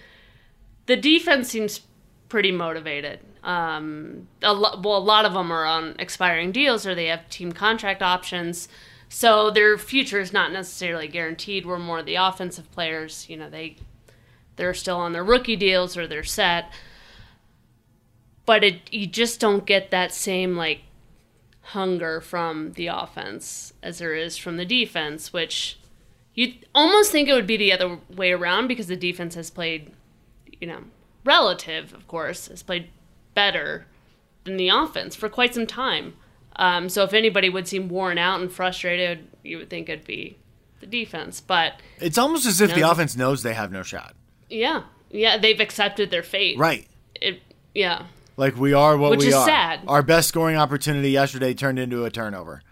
the 0.86 0.96
defense 0.96 1.48
seems 1.48 1.80
pretty 2.28 2.52
motivated. 2.52 3.20
Um, 3.42 4.28
a 4.42 4.52
lo- 4.52 4.80
well, 4.82 4.96
a 4.96 4.98
lot 4.98 5.24
of 5.24 5.32
them 5.32 5.50
are 5.50 5.64
on 5.64 5.96
expiring 5.98 6.52
deals 6.52 6.86
or 6.86 6.94
they 6.94 7.06
have 7.06 7.28
team 7.28 7.52
contract 7.52 8.00
options, 8.00 8.68
so 9.08 9.50
their 9.50 9.76
future 9.76 10.20
is 10.20 10.32
not 10.32 10.52
necessarily 10.52 11.08
guaranteed. 11.08 11.66
We're 11.66 11.78
more 11.78 12.02
the 12.02 12.14
offensive 12.14 12.70
players. 12.70 13.28
You 13.28 13.36
know, 13.36 13.50
they 13.50 13.76
they're 14.56 14.74
still 14.74 14.98
on 14.98 15.12
their 15.12 15.24
rookie 15.24 15.56
deals 15.56 15.96
or 15.96 16.06
they're 16.06 16.22
set, 16.22 16.72
but 18.46 18.62
it 18.62 18.92
you 18.92 19.06
just 19.06 19.40
don't 19.40 19.66
get 19.66 19.90
that 19.90 20.12
same 20.12 20.56
like 20.56 20.82
hunger 21.62 22.20
from 22.20 22.72
the 22.72 22.86
offense 22.86 23.72
as 23.82 23.98
there 23.98 24.14
is 24.14 24.36
from 24.36 24.56
the 24.56 24.64
defense, 24.64 25.32
which 25.32 25.78
you 26.34 26.54
almost 26.74 27.10
think 27.10 27.28
it 27.28 27.34
would 27.34 27.46
be 27.46 27.56
the 27.56 27.72
other 27.72 27.98
way 28.14 28.32
around 28.32 28.68
because 28.68 28.86
the 28.86 28.96
defense 28.96 29.34
has 29.34 29.50
played, 29.50 29.92
you 30.60 30.66
know, 30.66 30.84
relative, 31.24 31.92
of 31.92 32.06
course, 32.08 32.48
has 32.48 32.62
played 32.62 32.88
better 33.34 33.86
than 34.44 34.56
the 34.56 34.68
offense 34.68 35.14
for 35.16 35.28
quite 35.28 35.54
some 35.54 35.66
time. 35.66 36.14
Um, 36.56 36.88
so 36.88 37.02
if 37.04 37.12
anybody 37.14 37.48
would 37.48 37.66
seem 37.66 37.88
worn 37.88 38.18
out 38.18 38.40
and 38.40 38.52
frustrated, 38.52 39.26
you 39.42 39.58
would 39.58 39.70
think 39.70 39.88
it'd 39.88 40.04
be 40.06 40.36
the 40.80 40.86
defense. 40.86 41.40
But 41.40 41.74
It's 41.98 42.18
almost 42.18 42.44
as 42.46 42.60
if 42.60 42.74
the 42.74 42.82
offense 42.90 43.16
knows 43.16 43.42
they 43.42 43.54
have 43.54 43.72
no 43.72 43.82
shot. 43.82 44.14
yeah, 44.50 44.82
yeah, 45.10 45.36
they've 45.38 45.60
accepted 45.60 46.10
their 46.10 46.22
fate. 46.22 46.58
Right. 46.58 46.86
It, 47.20 47.40
yeah. 47.74 48.04
Like 48.36 48.56
we 48.56 48.72
are 48.72 48.96
what 48.96 49.10
Which 49.12 49.20
we 49.20 49.26
is 49.28 49.34
are. 49.34 49.46
sad. 49.46 49.80
Our 49.86 50.02
best 50.02 50.28
scoring 50.28 50.56
opportunity 50.56 51.10
yesterday 51.10 51.52
turned 51.54 51.78
into 51.78 52.04
a 52.04 52.10
turnover. 52.10 52.62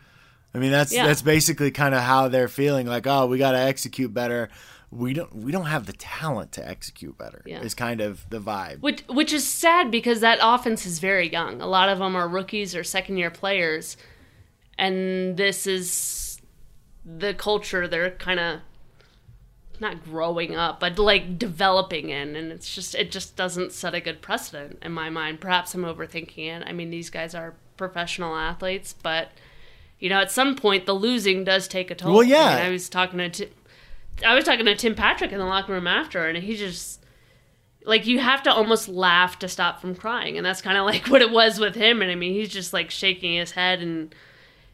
I 0.55 0.59
mean, 0.59 0.71
that's 0.73 0.93
Yeah. 0.93 1.07
that's 1.07 1.23
basically 1.23 1.71
kind 1.71 1.95
of 1.95 2.01
how 2.03 2.29
they're 2.29 2.49
feeling. 2.49 2.87
Like, 2.87 3.07
oh, 3.07 3.27
we 3.27 3.39
got 3.39 3.53
to 3.53 3.59
execute 3.59 4.13
better. 4.13 4.49
We 4.93 5.15
don't 5.15 5.35
we 5.35 5.53
don't 5.53 5.67
have 5.67 5.87
the 5.87 5.93
talent 5.93 6.53
to 6.53 6.69
execute 6.69 7.17
better. 7.17 7.43
Yeah. 7.47 7.61
Is 7.61 7.75
kind 7.75 8.01
of 8.01 8.29
the 8.29 8.41
vibe. 8.41 8.81
Which 8.81 9.03
which 9.09 9.33
is 9.33 9.47
sad 9.47 9.91
because 9.91 10.21
that 10.21 10.39
offense 10.43 10.85
is 10.85 10.99
very 10.99 11.29
young. 11.29 11.61
A 11.61 11.67
lot 11.67 11.89
of 11.89 11.99
them 11.99 12.17
are 12.17 12.29
rookies 12.29 12.75
or 12.75 12.83
second 12.83 13.17
year 13.17 13.31
players, 13.31 13.97
and 14.77 15.37
this 15.37 15.67
is 15.67 16.41
the 17.05 17.35
culture 17.35 17.87
they're 17.89 18.11
kind 18.11 18.41
of 18.41 18.61
not 19.81 20.05
growing 20.05 20.55
up, 20.55 20.81
but 20.81 20.99
like 20.99 21.39
developing 21.39 22.11
in, 22.11 22.37
and 22.37 22.53
it's 22.53 22.75
just 22.75 22.95
it 22.95 23.11
just 23.11 23.37
doesn't 23.37 23.73
set 23.73 23.95
a 23.95 24.01
good 24.01 24.21
precedent 24.21 24.79
in 24.83 24.93
my 24.93 25.09
mind. 25.09 25.41
Perhaps 25.41 25.75
I'm 25.75 25.83
overthinking 25.83 26.39
it. 26.39 26.65
I 26.67 26.73
mean, 26.73 26.91
these 26.91 27.11
guys 27.11 27.35
are 27.35 27.55
professional 27.77 28.37
athletes, 28.37 28.93
but 28.93 29.29
you 29.99 30.09
know, 30.09 30.21
at 30.21 30.31
some 30.31 30.55
point 30.57 30.87
the 30.87 30.95
losing 30.95 31.45
does 31.45 31.67
take 31.67 31.91
a 31.91 31.95
toll. 31.95 32.13
Well, 32.13 32.23
yeah. 32.23 32.45
I, 32.45 32.57
mean, 32.57 32.65
I 32.67 32.71
was 32.71 32.89
talking 32.89 33.31
to 33.31 33.47
I 34.27 34.35
was 34.35 34.45
talking 34.45 34.67
to 34.67 34.75
Tim 34.75 34.95
Patrick 34.95 35.33
in 35.33 35.39
the 35.39 35.47
locker 35.47 35.73
room 35.73 35.87
after, 35.87 36.27
and 36.27 36.37
he 36.39 36.57
just 36.57 37.05
like 37.85 38.07
you 38.07 38.19
have 38.19 38.43
to 38.43 38.53
almost 38.53 38.89
laugh 38.89 39.39
to 39.39 39.49
stop 39.49 39.81
from 39.81 39.95
crying 39.95 40.37
and 40.37 40.45
that's 40.45 40.61
kind 40.61 40.77
of 40.77 40.85
like 40.93 41.07
what 41.07 41.23
it 41.23 41.31
was 41.31 41.59
with 41.59 41.75
him 41.75 42.03
and 42.03 42.11
i 42.11 42.15
mean 42.15 42.35
he's 42.35 42.51
just 42.51 42.75
like 42.75 42.91
shaking 42.91 43.35
his 43.35 43.53
head 43.53 43.81
and 43.81 44.15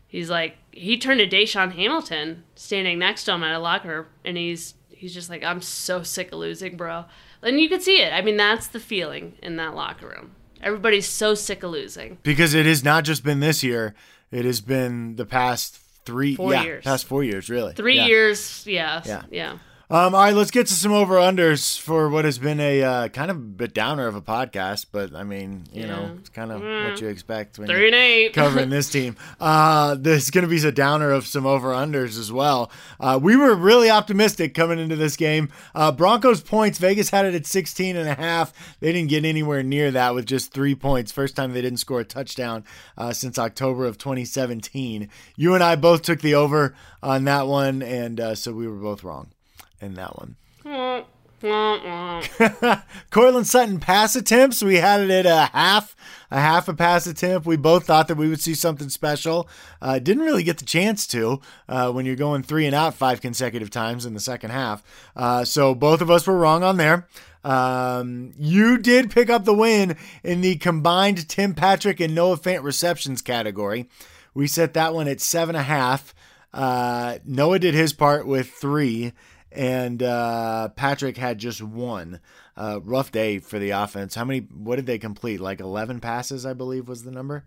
he's 0.08 0.28
like 0.28 0.56
he 0.72 0.98
turned 0.98 1.20
to 1.20 1.26
DaeSean 1.26 1.72
Hamilton 1.72 2.44
standing 2.54 2.98
next 2.98 3.24
to 3.24 3.32
him 3.32 3.42
at 3.42 3.54
a 3.54 3.58
locker 3.60 4.08
and 4.24 4.36
he's 4.36 4.74
he's 4.90 5.14
just 5.14 5.30
like 5.30 5.44
I'm 5.44 5.60
so 5.60 6.02
sick 6.02 6.32
of 6.32 6.38
losing 6.38 6.76
bro. 6.76 7.04
And 7.42 7.60
you 7.60 7.68
could 7.68 7.82
see 7.82 8.00
it. 8.02 8.12
I 8.12 8.22
mean 8.22 8.36
that's 8.36 8.66
the 8.66 8.80
feeling 8.80 9.34
in 9.42 9.56
that 9.56 9.74
locker 9.74 10.08
room. 10.08 10.32
Everybody's 10.62 11.08
so 11.08 11.34
sick 11.34 11.62
of 11.62 11.70
losing. 11.70 12.18
Because 12.22 12.54
it 12.54 12.66
has 12.66 12.82
not 12.82 13.04
just 13.04 13.22
been 13.22 13.40
this 13.40 13.62
year; 13.62 13.94
it 14.30 14.44
has 14.44 14.60
been 14.60 15.16
the 15.16 15.26
past 15.26 15.78
three, 16.06 16.34
Four 16.36 16.52
yeah, 16.52 16.62
years. 16.62 16.84
past 16.84 17.04
four 17.06 17.22
years, 17.24 17.50
really. 17.50 17.74
three 17.74 17.96
Yeah. 17.96 18.06
years 18.06 18.64
yeah 18.66 19.02
Yeah. 19.04 19.22
yeah 19.30 19.58
Um, 19.88 20.16
all 20.16 20.20
right, 20.22 20.34
let's 20.34 20.50
get 20.50 20.66
to 20.66 20.72
some 20.72 20.90
over 20.92 21.14
unders 21.14 21.78
for 21.78 22.08
what 22.08 22.24
has 22.24 22.38
been 22.38 22.58
a 22.58 22.82
uh, 22.82 23.08
kind 23.08 23.30
of 23.30 23.36
a 23.36 23.40
bit 23.40 23.72
downer 23.72 24.08
of 24.08 24.16
a 24.16 24.20
podcast, 24.20 24.86
but 24.90 25.14
I 25.14 25.22
mean, 25.22 25.62
you 25.72 25.86
know, 25.86 26.16
it's 26.18 26.28
kind 26.28 26.50
of 26.50 26.60
what 26.60 27.00
you 27.00 27.06
expect 27.06 27.56
when 27.56 27.68
three 27.68 27.82
you 27.82 27.86
and 27.86 27.94
eight 27.94 28.32
covering 28.32 28.70
this 28.70 28.90
team. 28.90 29.16
Uh, 29.38 29.94
there's 29.94 30.30
going 30.30 30.42
to 30.42 30.48
be 30.48 30.66
a 30.66 30.72
downer 30.72 31.10
of 31.10 31.26
some 31.26 31.46
over 31.46 31.68
unders 31.68 32.18
as 32.18 32.32
well. 32.32 32.70
Uh, 32.98 33.18
we 33.20 33.36
were 33.36 33.54
really 33.54 33.90
optimistic 33.90 34.54
coming 34.54 34.78
into 34.78 34.96
this 34.96 35.16
game. 35.16 35.50
Uh, 35.74 35.92
Broncos 35.92 36.40
points, 36.40 36.78
Vegas 36.78 37.10
had 37.10 37.26
it 37.26 37.34
at 37.34 37.44
16 37.44 37.96
and 37.96 38.08
a 38.08 38.14
half. 38.14 38.52
They 38.80 38.92
didn't 38.92 39.10
get 39.10 39.24
anywhere 39.24 39.62
near 39.62 39.90
that 39.90 40.14
with 40.14 40.26
just 40.26 40.52
three 40.52 40.74
points. 40.74 41.12
First 41.12 41.36
time 41.36 41.52
they 41.52 41.60
didn't 41.60 41.78
score 41.78 42.00
a 42.00 42.04
touchdown 42.04 42.64
uh, 42.96 43.12
since 43.12 43.38
October 43.38 43.84
of 43.84 43.98
2017. 43.98 45.10
You 45.36 45.54
and 45.54 45.62
I 45.62 45.76
both 45.76 46.02
took 46.02 46.20
the 46.22 46.34
over 46.34 46.74
on 47.02 47.24
that 47.24 47.46
one, 47.46 47.82
and 47.82 48.18
uh, 48.18 48.34
so 48.34 48.52
we 48.52 48.66
were 48.66 48.76
both 48.76 49.04
wrong 49.04 49.30
in 49.80 49.94
that 49.94 50.16
one. 50.16 50.36
Courtland 53.10 53.46
Sutton 53.46 53.78
pass 53.78 54.16
attempts. 54.16 54.62
We 54.62 54.76
had 54.76 55.00
it 55.00 55.10
at 55.10 55.26
a 55.26 55.50
half, 55.52 55.94
a 56.30 56.40
half 56.40 56.68
a 56.68 56.74
pass 56.74 57.06
attempt. 57.06 57.46
We 57.46 57.56
both 57.56 57.84
thought 57.84 58.08
that 58.08 58.16
we 58.16 58.28
would 58.28 58.40
see 58.40 58.54
something 58.54 58.88
special. 58.88 59.48
Uh, 59.82 59.98
didn't 59.98 60.24
really 60.24 60.42
get 60.42 60.58
the 60.58 60.64
chance 60.64 61.06
to 61.08 61.40
uh, 61.68 61.92
when 61.92 62.06
you're 62.06 62.16
going 62.16 62.42
three 62.42 62.64
and 62.66 62.74
out 62.74 62.94
five 62.94 63.20
consecutive 63.20 63.70
times 63.70 64.06
in 64.06 64.14
the 64.14 64.20
second 64.20 64.50
half. 64.50 64.82
Uh, 65.14 65.44
so 65.44 65.74
both 65.74 66.00
of 66.00 66.10
us 66.10 66.26
were 66.26 66.38
wrong 66.38 66.62
on 66.62 66.78
there. 66.78 67.06
Um, 67.44 68.32
you 68.36 68.78
did 68.78 69.10
pick 69.10 69.30
up 69.30 69.44
the 69.44 69.54
win 69.54 69.96
in 70.24 70.40
the 70.40 70.56
combined 70.56 71.28
Tim 71.28 71.54
Patrick 71.54 72.00
and 72.00 72.14
Noah 72.14 72.38
Fant 72.38 72.62
receptions 72.62 73.22
category. 73.22 73.88
We 74.34 74.46
set 74.46 74.74
that 74.74 74.94
one 74.94 75.06
at 75.06 75.20
seven 75.20 75.54
and 75.54 75.60
a 75.60 75.64
half. 75.64 76.14
Uh, 76.52 77.18
Noah 77.24 77.58
did 77.58 77.74
his 77.74 77.92
part 77.92 78.26
with 78.26 78.50
three, 78.50 79.12
and 79.56 80.02
uh, 80.02 80.68
Patrick 80.70 81.16
had 81.16 81.38
just 81.38 81.62
one. 81.62 82.20
Uh, 82.56 82.80
rough 82.82 83.12
day 83.12 83.38
for 83.38 83.58
the 83.58 83.70
offense. 83.70 84.14
How 84.14 84.24
many? 84.24 84.40
What 84.40 84.76
did 84.76 84.86
they 84.86 84.98
complete? 84.98 85.40
Like 85.40 85.60
eleven 85.60 86.00
passes, 86.00 86.46
I 86.46 86.52
believe, 86.54 86.88
was 86.88 87.02
the 87.04 87.10
number. 87.10 87.44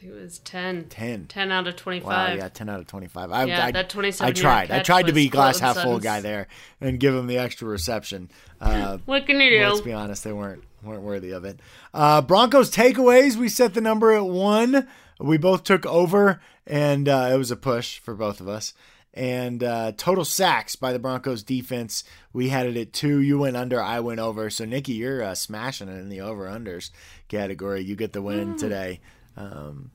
it 0.00 0.12
was 0.12 0.38
10 0.38 0.84
10. 0.84 1.26
10 1.26 1.50
out 1.50 1.66
of 1.66 1.74
25 1.74 2.06
Wow, 2.06 2.34
yeah, 2.34 2.48
ten 2.48 2.68
out 2.68 2.78
of 2.78 2.86
twenty-five. 2.86 3.32
I, 3.32 3.44
Yeah, 3.44 3.66
I, 3.66 3.70
that 3.72 3.90
27 3.90 4.28
I 4.28 4.32
tried. 4.32 4.70
I 4.70 4.80
tried 4.82 5.06
to 5.06 5.12
be 5.12 5.28
glass 5.28 5.58
half 5.58 5.78
full 5.78 5.98
guy 5.98 6.20
there 6.20 6.46
and 6.80 7.00
give 7.00 7.14
him 7.14 7.26
the 7.26 7.38
extra 7.38 7.66
reception. 7.66 8.30
Uh, 8.60 8.98
what 9.06 9.26
can 9.26 9.40
you 9.40 9.50
do 9.50 9.66
Let's 9.66 9.80
be 9.80 9.92
honest, 9.92 10.22
they 10.22 10.32
weren't 10.32 10.62
weren't 10.84 11.02
worthy 11.02 11.32
of 11.32 11.44
it. 11.44 11.58
Uh, 11.92 12.22
Broncos 12.22 12.70
takeaways. 12.70 13.34
We 13.34 13.48
set 13.48 13.74
the 13.74 13.80
number 13.80 14.12
at 14.12 14.24
one. 14.26 14.86
We 15.18 15.36
both 15.36 15.64
took 15.64 15.84
over, 15.84 16.40
and 16.64 17.08
uh, 17.08 17.30
it 17.32 17.36
was 17.36 17.50
a 17.50 17.56
push 17.56 17.98
for 17.98 18.14
both 18.14 18.40
of 18.40 18.46
us. 18.46 18.72
And 19.14 19.64
uh, 19.64 19.92
total 19.96 20.24
sacks 20.24 20.76
by 20.76 20.92
the 20.92 20.98
Broncos 20.98 21.42
defense, 21.42 22.04
we 22.32 22.50
had 22.50 22.66
it 22.66 22.76
at 22.76 22.92
two. 22.92 23.20
You 23.20 23.38
went 23.38 23.56
under, 23.56 23.82
I 23.82 24.00
went 24.00 24.20
over. 24.20 24.48
So 24.50 24.64
Nicki, 24.64 24.92
you're 24.92 25.22
uh, 25.22 25.34
smashing 25.34 25.88
it 25.88 25.98
in 25.98 26.08
the 26.08 26.20
over 26.20 26.46
unders 26.46 26.90
category. 27.28 27.82
You 27.82 27.96
get 27.96 28.12
the 28.12 28.22
win 28.22 28.54
Mm. 28.54 28.58
today. 28.58 29.00
Um, 29.36 29.90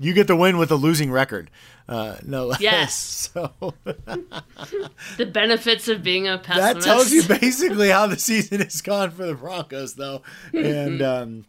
you 0.00 0.12
get 0.12 0.26
the 0.26 0.36
win 0.36 0.58
with 0.58 0.70
a 0.70 0.76
losing 0.76 1.10
record. 1.12 1.50
Uh, 1.88 2.16
no 2.24 2.46
less. 2.46 2.60
Yes. 2.60 3.30
So 3.36 3.74
the 5.16 5.26
benefits 5.26 5.88
of 5.88 6.02
being 6.02 6.26
a 6.28 6.40
that 6.46 6.80
tells 6.80 7.12
you 7.12 7.22
basically 7.40 7.90
how 7.90 8.06
the 8.06 8.18
season 8.18 8.60
has 8.60 8.80
gone 8.80 9.10
for 9.10 9.26
the 9.26 9.34
Broncos, 9.34 9.94
though. 9.94 10.22
And 10.52 11.02
um, 11.02 11.44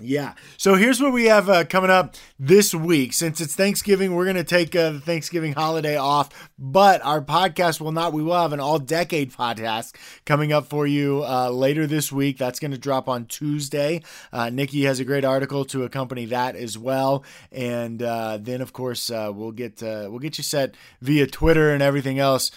yeah, 0.00 0.34
so 0.56 0.74
here's 0.74 1.00
what 1.00 1.12
we 1.12 1.26
have 1.26 1.48
uh, 1.48 1.64
coming 1.64 1.90
up 1.90 2.16
this 2.36 2.74
week. 2.74 3.12
Since 3.12 3.40
it's 3.40 3.54
Thanksgiving, 3.54 4.14
we're 4.14 4.24
going 4.24 4.34
to 4.34 4.42
take 4.42 4.74
uh, 4.74 4.90
the 4.90 5.00
Thanksgiving 5.00 5.52
holiday 5.52 5.96
off, 5.96 6.50
but 6.58 7.00
our 7.04 7.22
podcast 7.22 7.80
will 7.80 7.92
not. 7.92 8.12
We 8.12 8.22
will 8.22 8.40
have 8.40 8.52
an 8.52 8.58
all 8.58 8.80
decade 8.80 9.32
podcast 9.32 9.94
coming 10.26 10.52
up 10.52 10.66
for 10.66 10.84
you 10.84 11.22
uh, 11.24 11.50
later 11.50 11.86
this 11.86 12.10
week. 12.10 12.38
That's 12.38 12.58
going 12.58 12.72
to 12.72 12.78
drop 12.78 13.08
on 13.08 13.26
Tuesday. 13.26 14.02
Uh, 14.32 14.50
Nicki 14.50 14.82
has 14.82 14.98
a 14.98 15.04
great 15.04 15.24
article 15.24 15.64
to 15.66 15.84
accompany 15.84 16.26
that 16.26 16.56
as 16.56 16.76
well, 16.76 17.24
and 17.52 18.02
uh, 18.02 18.38
then 18.40 18.60
of 18.62 18.72
course 18.72 19.12
uh, 19.12 19.30
we'll 19.32 19.52
get 19.52 19.80
we'll 19.80 20.18
get 20.18 20.38
you 20.38 20.44
set 20.44 20.74
via 21.02 21.28
Twitter 21.28 21.70
and 21.70 21.84
everything 21.84 22.18
else 22.18 22.50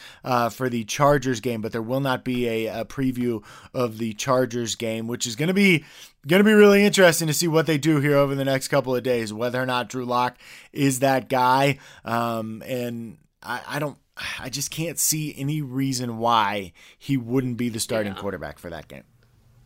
for 0.51 0.69
the 0.69 0.85
Chargers 0.85 1.39
game. 1.39 1.61
But 1.61 1.71
there 1.71 1.83
will 1.83 1.99
not 1.99 2.23
be 2.23 2.47
a, 2.47 2.81
a 2.81 2.85
preview 2.85 3.43
of 3.75 3.99
the 3.99 4.13
Chargers 4.13 4.73
game, 4.73 5.07
which 5.07 5.27
is 5.27 5.35
going 5.35 5.49
to 5.49 5.53
be 5.53 5.85
going 6.27 6.39
to 6.39 6.43
be 6.43 6.53
really 6.53 6.83
interesting 6.85 7.27
to 7.27 7.33
see 7.33 7.47
what 7.47 7.65
they 7.65 7.77
do 7.77 7.99
here 7.99 8.15
over 8.15 8.35
the 8.35 8.45
next 8.45 8.67
couple 8.67 8.95
of 8.95 9.03
days. 9.03 9.33
Whether 9.33 9.61
or 9.61 9.65
not 9.65 9.89
Drew 9.89 10.05
Lock 10.05 10.37
is 10.73 10.99
that 10.99 11.29
guy, 11.29 11.79
um, 12.05 12.61
and 12.65 13.17
I, 13.41 13.61
I 13.67 13.79
don't. 13.79 13.97
I 14.39 14.49
just 14.49 14.71
can't 14.71 14.97
see 14.97 15.35
any 15.37 15.61
reason 15.61 16.17
why 16.17 16.73
he 16.97 17.17
wouldn't 17.17 17.55
be 17.57 17.69
the 17.69 17.79
starting 17.79 18.13
Yeah. 18.13 18.19
quarterback 18.19 18.57
for 18.57 18.69
that 18.71 18.87
game. 18.87 19.03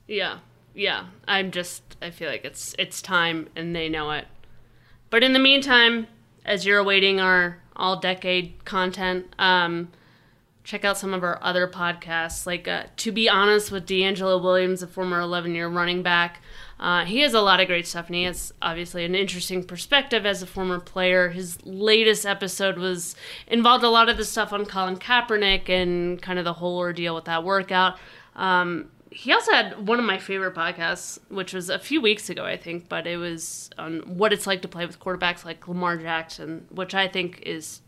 Yeah, 0.08 0.40
yeah. 0.76 1.06
I'm 1.28 1.52
just. 1.52 1.84
I 2.02 2.10
feel 2.12 2.30
like 2.30 2.44
it's 2.44 2.76
it's 2.78 3.02
time, 3.02 3.48
and 3.56 3.76
they 3.76 3.88
know 3.90 4.12
it. 4.12 4.28
But 5.10 5.24
in 5.24 5.34
the 5.34 5.40
meantime, 5.40 6.08
as 6.46 6.66
you're 6.66 6.80
awaiting 6.80 7.20
our 7.20 7.62
all 7.76 8.00
decade 8.00 8.66
content, 8.66 9.34
um, 9.40 9.90
check 10.66 10.84
out 10.84 10.98
some 10.98 11.14
of 11.14 11.24
our 11.24 11.40
other 11.42 11.68
podcasts. 11.68 12.46
Like, 12.46 12.68
uh, 12.68 12.84
to 12.98 13.12
be 13.12 13.30
honest, 13.30 13.72
with 13.72 13.86
DeAngelo 13.88 14.42
Williams, 14.44 14.84
a 14.84 14.88
former 14.88 15.20
11 15.22 15.56
year 15.56 15.68
running 15.70 16.04
back. 16.04 16.41
Uh, 16.82 17.06
he 17.06 17.20
has 17.20 17.36
a 17.36 17.42
lot 17.42 17.60
of 17.60 17.68
great 17.68 17.86
stuff, 17.86 18.08
and 18.08 18.16
he 18.16 18.24
has 18.24 18.52
obviously 18.60 19.06
an 19.06 19.14
interesting 19.14 19.64
perspective 19.64 20.26
as 20.26 20.42
a 20.42 20.48
former 20.48 20.80
player. 20.80 21.30
His 21.30 21.64
latest 21.64 22.26
episode 22.26 22.80
was 22.80 23.16
involved 23.48 23.84
a 23.84 23.90
lot 23.90 24.10
of 24.10 24.18
the 24.18 24.26
stuff 24.26 24.52
on 24.52 24.66
Colin 24.66 24.98
Kaepernick 24.98 25.70
and 25.70 26.20
kind 26.20 26.40
of 26.40 26.46
the 26.46 26.54
whole 26.54 26.80
ordeal 26.80 27.14
with 27.14 27.26
that 27.26 27.44
workout. 27.44 28.00
Um, 28.36 28.90
he 29.12 29.32
also 29.32 29.52
had 29.52 29.88
one 29.88 30.00
of 30.00 30.06
my 30.06 30.18
favorite 30.18 30.56
podcasts, 30.56 31.20
which 31.30 31.54
was 31.54 31.70
a 31.70 31.78
few 31.78 32.02
weeks 32.02 32.32
ago, 32.32 32.46
I 32.46 32.58
think, 32.58 32.90
but 32.90 33.06
it 33.06 33.18
was 33.18 33.70
on 33.78 34.00
what 34.18 34.34
it's 34.34 34.48
like 34.48 34.64
to 34.64 34.68
play 34.68 34.86
with 34.86 35.00
quarterbacks 35.00 35.46
like 35.46 35.68
Lamar 35.68 35.98
Jackson, 35.98 36.66
which 36.72 36.96
I 36.96 37.08
think 37.08 37.44
is 37.46 37.82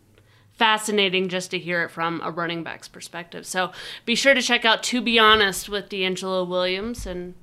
fascinating 0.51 1.29
just 1.29 1.49
to 1.51 1.57
hear 1.57 1.81
it 1.81 1.89
from 1.89 2.21
a 2.23 2.29
running 2.29 2.61
back's 2.61 2.87
perspective. 2.87 3.45
So 3.47 3.71
be 4.05 4.13
sure 4.13 4.35
to 4.35 4.41
check 4.41 4.65
out 4.65 4.83
To 4.83 5.01
Be 5.01 5.17
Honest 5.17 5.67
with 5.67 5.89
DeAngelo 5.89 6.47
Williams 6.47 7.07
and 7.07 7.33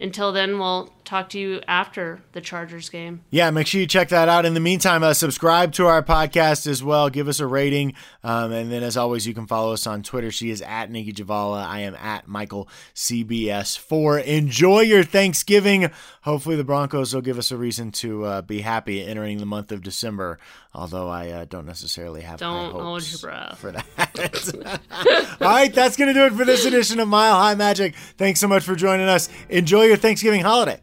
until 0.00 0.32
then, 0.32 0.58
we'll 0.58 0.92
talk 1.04 1.28
to 1.30 1.38
you 1.38 1.60
after 1.66 2.22
the 2.32 2.40
Chargers 2.40 2.88
game. 2.88 3.22
Yeah, 3.30 3.50
make 3.50 3.66
sure 3.66 3.80
you 3.80 3.86
check 3.86 4.08
that 4.10 4.28
out. 4.28 4.44
In 4.44 4.54
the 4.54 4.60
meantime, 4.60 5.02
uh, 5.02 5.14
subscribe 5.14 5.72
to 5.74 5.86
our 5.86 6.02
podcast 6.02 6.66
as 6.66 6.82
well. 6.82 7.10
Give 7.10 7.28
us 7.28 7.40
a 7.40 7.46
rating. 7.46 7.94
Um, 8.24 8.52
and 8.52 8.70
then, 8.70 8.82
as 8.82 8.96
always, 8.96 9.26
you 9.26 9.34
can 9.34 9.46
follow 9.46 9.72
us 9.72 9.86
on 9.86 10.02
Twitter. 10.02 10.30
She 10.30 10.50
is 10.50 10.62
at 10.62 10.90
Nicki 10.90 11.12
Jhabvala. 11.12 11.64
I 11.64 11.80
am 11.80 11.94
at 11.96 12.28
Michael 12.28 12.68
CBS4. 12.94 14.24
Enjoy 14.24 14.80
your 14.80 15.02
Thanksgiving. 15.04 15.90
Hopefully, 16.22 16.56
the 16.56 16.64
Broncos 16.64 17.14
will 17.14 17.20
give 17.22 17.38
us 17.38 17.50
a 17.50 17.56
reason 17.56 17.90
to 17.92 18.24
uh, 18.24 18.42
be 18.42 18.60
happy 18.60 19.04
entering 19.04 19.38
the 19.38 19.46
month 19.46 19.72
of 19.72 19.82
December, 19.82 20.38
although 20.74 21.08
I 21.08 21.30
uh, 21.30 21.44
don't 21.46 21.66
necessarily 21.66 22.22
have 22.22 22.38
Don't 22.38 22.72
hold 22.72 23.08
your 23.10 23.18
breath. 23.18 23.58
for 23.58 23.72
that. 23.72 24.80
All 25.40 25.48
right, 25.48 25.72
that's 25.74 25.96
going 25.96 26.08
to 26.08 26.14
do 26.14 26.26
it 26.26 26.32
for 26.32 26.44
this 26.44 26.64
edition 26.64 27.00
of 27.00 27.08
Mile 27.08 27.34
High 27.34 27.54
Magic. 27.54 27.94
Thanks 28.16 28.40
so 28.40 28.48
much 28.48 28.62
for 28.62 28.74
joining 28.76 29.08
us. 29.08 29.28
Enjoy 29.48 29.82
your 29.84 29.96
Thanksgiving 29.96 30.42
holiday. 30.42 30.80